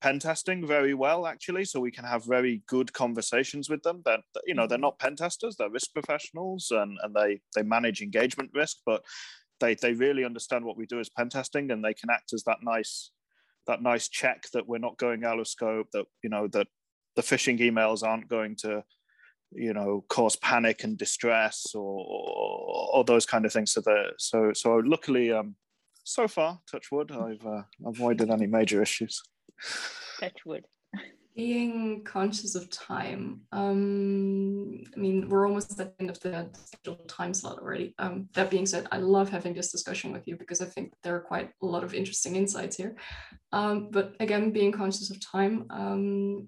[0.01, 1.65] pen testing very well, actually.
[1.65, 4.01] So we can have very good conversations with them.
[4.05, 8.01] That you know, they're not pen testers; they're risk professionals, and and they they manage
[8.01, 9.03] engagement risk, but
[9.59, 12.43] they they really understand what we do as pen testing, and they can act as
[12.43, 13.11] that nice
[13.65, 15.87] that nice check that we're not going out of scope.
[15.91, 16.67] That you know that
[17.17, 18.83] the phishing emails aren't going to
[19.51, 23.71] you know cause panic and distress or, or, or those kind of things.
[23.71, 25.55] So the so so luckily um
[26.03, 29.21] so far touch wood i've uh, avoided any major issues.
[30.19, 30.65] Touch wood.
[31.35, 37.07] Being conscious of time um i mean we're almost at the end of the scheduled
[37.07, 37.93] time slot already.
[37.99, 41.15] Um that being said i love having this discussion with you because i think there
[41.15, 42.95] are quite a lot of interesting insights here.
[43.51, 46.47] Um but again being conscious of time um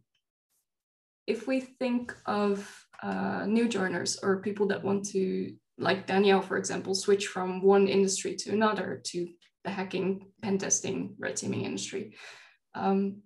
[1.28, 6.58] if we think of uh, new joiners or people that want to, like Danielle, for
[6.58, 9.28] example, switch from one industry to another to
[9.64, 12.16] the hacking, pen testing, red teaming industry.
[12.76, 13.22] Um,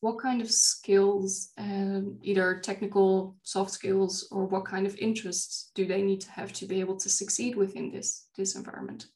[0.00, 5.86] what kind of skills, um, either technical, soft skills, or what kind of interests do
[5.86, 9.06] they need to have to be able to succeed within this, this environment?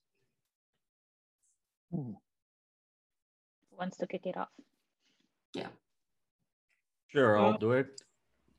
[1.90, 2.16] Who
[3.76, 4.48] wants to kick it off?
[5.54, 5.68] Yeah.
[7.08, 8.00] Sure, I'll do it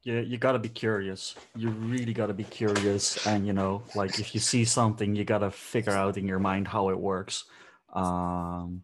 [0.08, 1.36] you, you got to be curious.
[1.56, 5.26] You really got to be curious and you know like if you see something you
[5.26, 7.44] got to figure out in your mind how it works.
[7.94, 8.84] Um,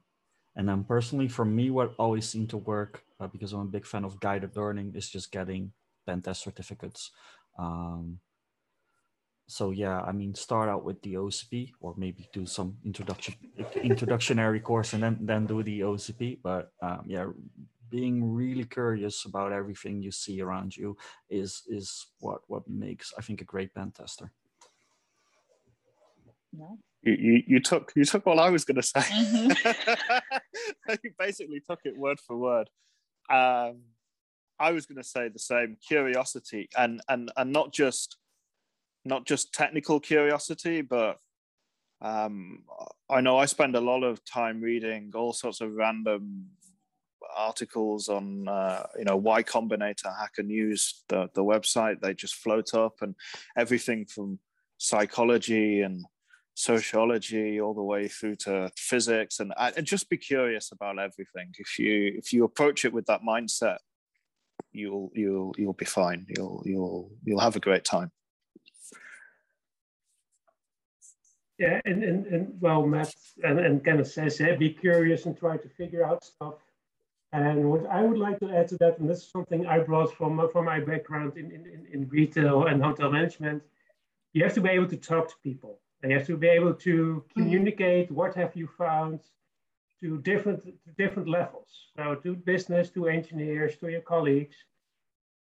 [0.55, 3.85] and then personally for me what always seemed to work uh, because i'm a big
[3.85, 5.71] fan of guided learning is just getting
[6.05, 7.11] pen test certificates.
[7.57, 8.19] Um,
[9.45, 13.35] so yeah i mean start out with the OSCP or maybe do some introduction
[13.75, 17.27] introductionary course and then then do the OSCP but um, yeah
[17.89, 20.97] being really curious about everything you see around you
[21.29, 24.31] is is what what makes I think a great pen tester.
[26.51, 26.77] No.
[27.01, 29.01] You, you, you took you took what I was going to say.
[29.01, 30.15] Mm-hmm.
[31.03, 32.69] you basically took it word for word.
[33.29, 33.81] Um,
[34.59, 38.17] I was going to say the same curiosity and and and not just
[39.03, 41.19] not just technical curiosity, but
[42.01, 42.63] um,
[43.09, 46.47] I know I spend a lot of time reading all sorts of random
[47.35, 52.01] articles on uh, you know Y Combinator, Hacker News, the the website.
[52.01, 53.15] They just float up, and
[53.57, 54.39] everything from
[54.77, 56.05] psychology and
[56.55, 59.39] sociology all the way through to physics.
[59.39, 61.51] And, and just be curious about everything.
[61.57, 63.77] If you if you approach it with that mindset
[64.73, 66.25] you'll you'll you'll be fine.
[66.35, 68.11] You'll you'll you'll have a great time.
[71.59, 73.13] Yeah and and, and well matt
[73.43, 76.55] and, and kenneth says hey, be curious and try to figure out stuff
[77.33, 80.13] and what I would like to add to that, and this is something I brought
[80.15, 83.63] from, from my background in, in, in retail and hotel management,
[84.33, 85.79] you have to be able to talk to people.
[86.01, 87.41] And you have to be able to mm-hmm.
[87.41, 89.19] communicate what have you found
[90.01, 91.69] to different, to different levels.
[91.97, 94.55] So to business, to engineers, to your colleagues,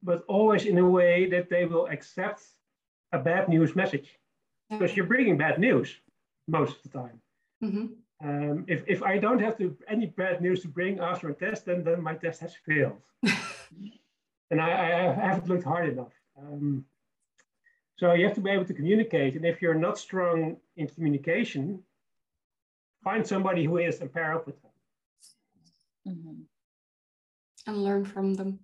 [0.02, 2.42] but always in a way that they will accept
[3.12, 4.18] a bad news message.
[4.68, 5.94] Because you're bringing bad news
[6.48, 7.20] most of the time.
[7.62, 7.86] Mm-hmm.
[8.22, 11.66] Um, if, if I don't have to, any bad news to bring after a test,
[11.66, 13.00] then, then my test has failed.
[14.50, 16.12] and I, I, haven't looked hard enough.
[16.36, 16.84] Um,
[17.98, 19.34] So you have to be able to communicate.
[19.36, 21.82] And if you're not strong in communication,
[23.02, 24.70] find somebody who is and pair up with them.
[26.08, 26.40] Mm-hmm.
[27.66, 28.60] And learn from them.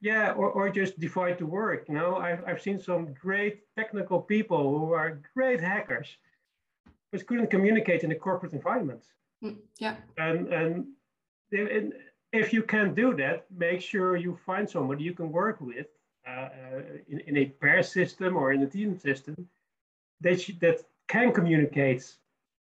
[0.00, 1.88] Yeah, or, or just divide the work.
[1.88, 6.08] You know, I've, I've seen some great technical people who are great hackers,
[7.12, 9.02] but couldn't communicate in a corporate environment.
[9.42, 9.96] Mm, yeah.
[10.18, 10.86] And, and
[12.32, 15.86] if you can't do that, make sure you find somebody you can work with
[16.26, 19.48] uh, uh, in, in a pair system or in a team system
[20.20, 22.16] that, that can communicate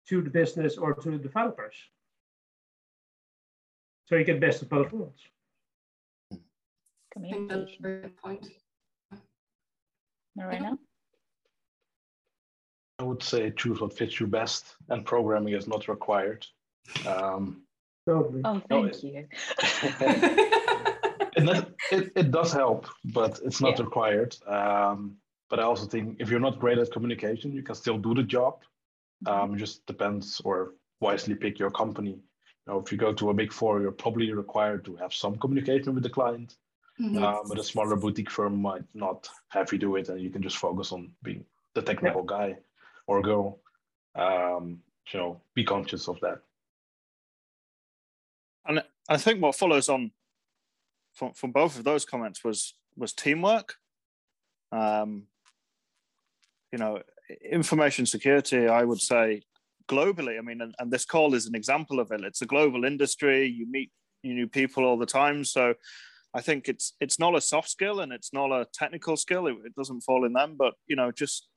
[0.07, 1.75] to the business or to the developers.
[4.05, 5.21] So you get best of both worlds.
[7.11, 8.11] Communication.
[8.21, 8.47] point.
[10.35, 10.77] Moreno?
[12.99, 16.45] I would say choose what fits you best, and programming is not required.
[17.05, 17.63] Um,
[18.07, 18.41] totally.
[18.45, 19.27] Oh, thank you.
[21.35, 23.83] it, it, it, does help, but it's not yeah.
[23.83, 24.37] required.
[24.47, 25.17] Um,
[25.49, 28.23] but I also think if you're not great at communication, you can still do the
[28.23, 28.61] job.
[29.25, 29.41] Mm-hmm.
[29.41, 32.11] Um, it just depends, or wisely pick your company.
[32.11, 35.35] You know, if you go to a big four, you're probably required to have some
[35.35, 36.55] communication with the client.
[36.99, 37.21] Mm-hmm.
[37.21, 40.41] Uh, but a smaller boutique firm might not have you do it, and you can
[40.41, 41.43] just focus on being
[41.73, 42.37] the technical yeah.
[42.37, 42.57] guy
[43.07, 43.59] or go,
[44.15, 44.81] Um,
[45.13, 46.41] you know, be conscious of that.
[48.67, 50.11] And I think what follows on
[51.13, 53.75] from, from both of those comments was was teamwork.
[54.71, 55.27] Um,
[56.71, 57.01] you know,
[57.51, 59.43] information security, I would say
[59.87, 60.37] globally.
[60.37, 62.21] I mean, and, and this call is an example of it.
[62.23, 63.45] It's a global industry.
[63.45, 63.91] You meet
[64.23, 65.75] you new people all the time, so
[66.33, 69.47] I think it's it's not a soft skill and it's not a technical skill.
[69.47, 71.47] It, it doesn't fall in them, but you know, just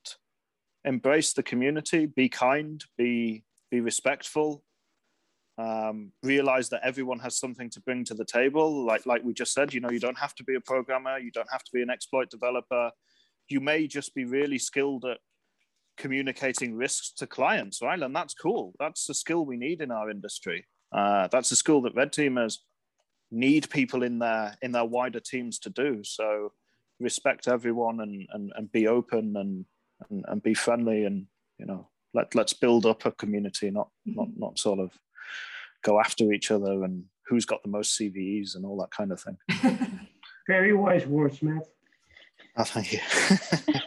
[0.85, 4.65] embrace the community, be kind, be be respectful,
[5.59, 8.85] um, realize that everyone has something to bring to the table.
[8.85, 11.31] Like like we just said, you know, you don't have to be a programmer, you
[11.31, 12.91] don't have to be an exploit developer.
[13.49, 15.19] You may just be really skilled at
[15.97, 18.01] communicating risks to clients, right?
[18.01, 18.75] And that's cool.
[18.79, 20.67] That's the skill we need in our industry.
[20.93, 22.59] Uh, that's a skill that red teamers
[23.31, 26.03] need people in their in their wider teams to do.
[26.05, 26.53] So
[27.01, 29.65] respect everyone and and, and be open and,
[30.09, 31.27] and and be friendly and
[31.59, 34.93] you know let let's build up a community, not not not sort of
[35.83, 39.21] go after each other and who's got the most CVEs and all that kind of
[39.21, 39.39] thing.
[40.49, 41.67] Very wise words, Matt.
[42.57, 43.01] Oh, thank you.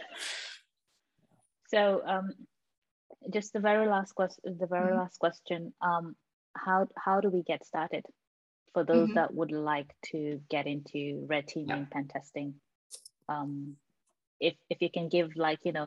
[1.66, 2.30] so, um,
[3.32, 4.56] just the very last question.
[4.58, 4.98] The very mm-hmm.
[4.98, 5.74] last question.
[5.82, 6.14] Um,
[6.56, 8.06] how how do we get started?
[8.72, 9.14] For those mm-hmm.
[9.14, 11.84] that would like to get into red teaming, yeah.
[11.90, 12.54] pen testing,
[13.28, 13.76] um,
[14.42, 15.86] if if you can give like you know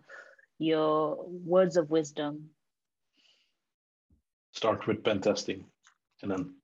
[0.58, 2.50] your words of wisdom.
[4.54, 5.66] Start with pen testing
[6.22, 6.56] and then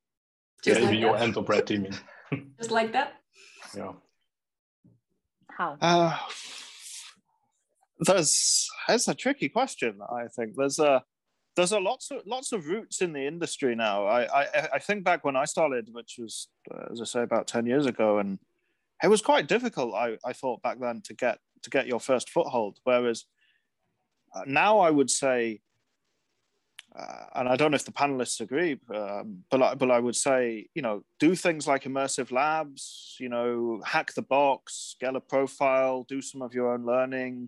[0.64, 1.94] just maybe like you end up red teaming.
[2.58, 3.14] just like that.
[3.76, 3.94] Yeah.
[5.50, 5.78] How?
[5.82, 6.18] Uh,
[8.00, 10.00] there's that's a tricky question.
[10.10, 11.04] I think there's a
[11.56, 14.06] there's a lots of lots of routes in the industry now.
[14.06, 17.48] I I, I think back when I started, which was uh, as I say about
[17.48, 18.40] ten years ago, and
[19.04, 19.94] it was quite difficult.
[19.94, 22.80] I, I thought back then to get to get your first foothold.
[22.84, 23.26] Whereas
[24.36, 25.62] uh, now I would say
[26.94, 30.16] uh, and I don't know if the panelists agree, um, but I, but I would
[30.16, 35.22] say you know do things like immersive labs, you know hack the box, get a
[35.22, 37.48] profile, do some of your own learning,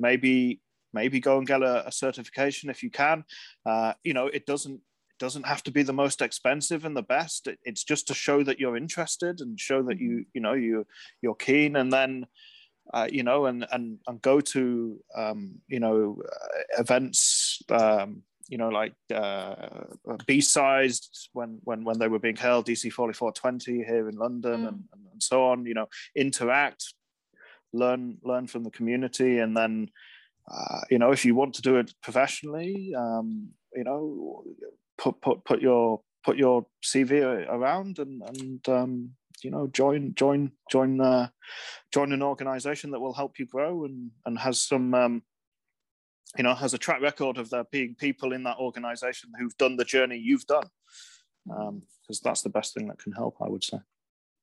[0.00, 0.62] maybe
[0.94, 3.24] maybe go and get a, a certification if you can.
[3.66, 7.02] Uh, you know it doesn't it doesn't have to be the most expensive and the
[7.02, 7.46] best.
[7.46, 10.86] It, it's just to show that you're interested and show that you you know you
[11.20, 12.26] you're keen, and then.
[12.92, 18.56] Uh, you know, and and and go to um, you know uh, events, um, you
[18.56, 19.54] know, like uh,
[20.26, 24.68] BSides when when when they were being held, DC 4420 here in London, mm.
[24.68, 25.66] and, and so on.
[25.66, 25.86] You know,
[26.16, 26.94] interact,
[27.72, 29.90] learn learn from the community, and then
[30.50, 34.44] uh, you know, if you want to do it professionally, um, you know,
[34.96, 39.10] put put put your put your CV around and and um,
[39.42, 41.28] you know join join join uh,
[41.92, 45.22] join an organization that will help you grow and and has some um,
[46.36, 49.76] you know, has a track record of there being people in that organization who've done
[49.76, 50.66] the journey you've done.
[51.46, 53.78] Because um, that's the best thing that can help, I would say.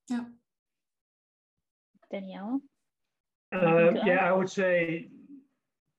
[0.08, 0.24] Yeah.
[2.10, 2.60] Danielle?
[3.54, 5.08] Uh, yeah, I would say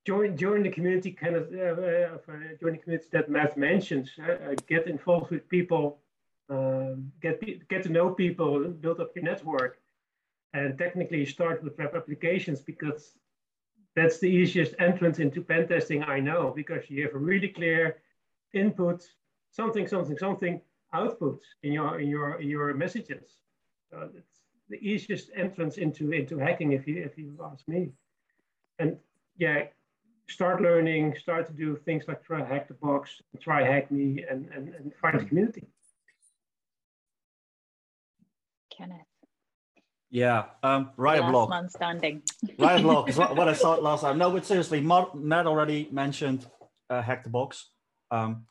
[0.05, 2.17] join join the community kind of uh, uh,
[2.59, 4.11] join the community that Matt mentions.
[4.19, 5.99] Uh, get involved with people,
[6.49, 9.79] um, get get to know people, build up your network,
[10.53, 13.13] and technically start with web applications because
[13.95, 17.97] that's the easiest entrance into pen testing I know because you have a really clear
[18.53, 19.03] input,
[19.51, 20.61] something, something, something
[20.93, 23.39] output in your in your in your messages.
[23.89, 27.91] So it's the easiest entrance into into hacking if you if you ask me.
[28.79, 28.97] And
[29.37, 29.63] yeah,
[30.29, 34.49] start learning, start to do things like try hack the box, try hack me, and,
[34.53, 35.67] and, and find the community.
[38.77, 39.07] Kenneth.
[40.09, 41.49] Yeah, um, write a blog.
[41.49, 42.21] man standing.
[42.57, 44.17] write a blog is what, what I saw last time.
[44.17, 46.45] No, but seriously, Matt, already mentioned
[46.89, 47.71] uh, hack the box.
[48.09, 48.45] Um,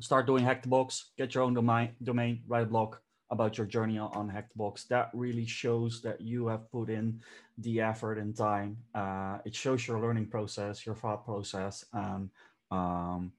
[0.00, 1.12] start doing hack the box.
[1.16, 1.90] Get your own domain.
[2.02, 2.42] Domain.
[2.48, 2.96] Write a blog
[3.30, 4.84] about your journey on, on hack the box.
[4.84, 7.20] That really shows that you have put in
[7.58, 8.78] the effort and time.
[8.94, 12.30] Uh, it shows your learning process, your thought process, and
[12.72, 13.32] um,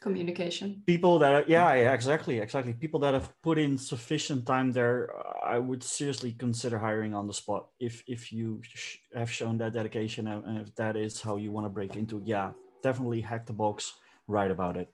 [0.00, 0.82] communication.
[0.86, 2.72] People that, are, yeah, yeah, exactly, exactly.
[2.72, 5.10] People that have put in sufficient time there,
[5.44, 9.74] I would seriously consider hiring on the spot if if you sh- have shown that
[9.74, 12.22] dedication and if that is how you want to break into.
[12.24, 13.94] Yeah, definitely hack the box.
[14.26, 14.88] Write about it.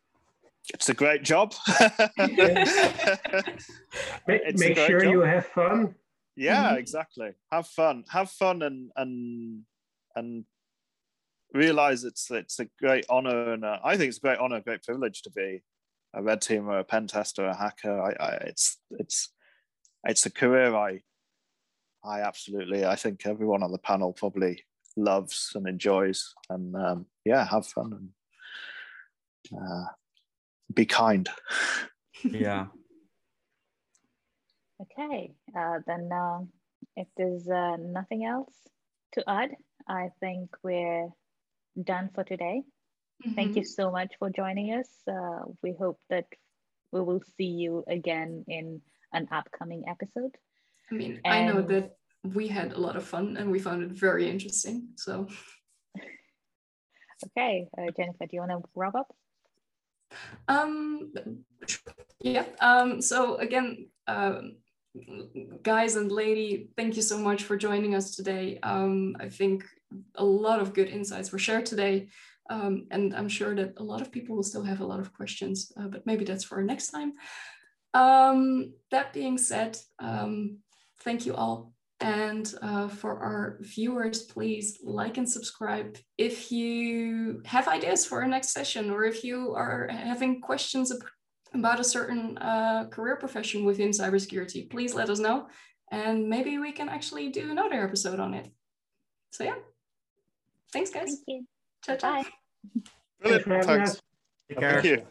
[0.74, 1.54] It's a great job.
[4.26, 5.12] make, make sure job.
[5.12, 5.94] you have fun.
[6.34, 6.78] Yeah, mm-hmm.
[6.78, 7.30] exactly.
[7.52, 8.04] Have fun.
[8.10, 9.62] Have fun and and
[10.16, 10.44] and
[11.56, 14.60] realize it's it's a great honor and a, I think it's a great honor, a
[14.60, 15.62] great privilege to be
[16.14, 18.00] a red teamer, a pen tester, a hacker.
[18.00, 19.30] I, I, it's it's
[20.04, 21.00] it's a career I
[22.04, 24.64] I absolutely I think everyone on the panel probably
[24.96, 28.12] loves and enjoys and um, yeah, have fun
[29.52, 29.86] and uh,
[30.72, 31.28] be kind.
[32.24, 32.68] Yeah.
[34.80, 36.38] okay, uh, then uh,
[36.96, 38.54] if there's uh, nothing else
[39.12, 39.50] to add,
[39.86, 41.10] I think we're
[41.82, 42.62] done for today.
[43.24, 43.34] Mm-hmm.
[43.34, 44.88] Thank you so much for joining us.
[45.08, 46.26] Uh, we hope that
[46.92, 48.80] we will see you again in
[49.12, 50.36] an upcoming episode.
[50.90, 51.34] I mean, and...
[51.34, 51.96] I know that
[52.34, 54.88] we had a lot of fun and we found it very interesting.
[54.96, 55.28] So,
[57.26, 59.14] okay, uh, Jennifer, do you want to wrap up?
[60.48, 61.12] Um,
[62.20, 62.44] yeah.
[62.60, 64.56] Um, so again, um,
[65.62, 68.58] guys and lady, thank you so much for joining us today.
[68.62, 69.64] Um, I think
[70.14, 72.08] a lot of good insights were shared today.
[72.48, 75.12] Um, and I'm sure that a lot of people will still have a lot of
[75.12, 77.14] questions, uh, but maybe that's for next time.
[77.94, 80.58] Um, that being said, um,
[81.00, 81.72] thank you all.
[82.00, 85.96] And uh, for our viewers, please like and subscribe.
[86.18, 90.92] If you have ideas for our next session, or if you are having questions
[91.54, 95.48] about a certain uh, career profession within cybersecurity, please let us know.
[95.90, 98.50] And maybe we can actually do another episode on it.
[99.30, 99.54] So, yeah.
[100.76, 101.04] Thanks, guys.
[101.06, 101.46] Thank you.
[101.82, 102.24] Ciao, ciao.
[103.22, 103.38] Bye.
[103.62, 104.02] Thanks.
[104.50, 104.82] Take care.
[104.82, 105.06] Thank you.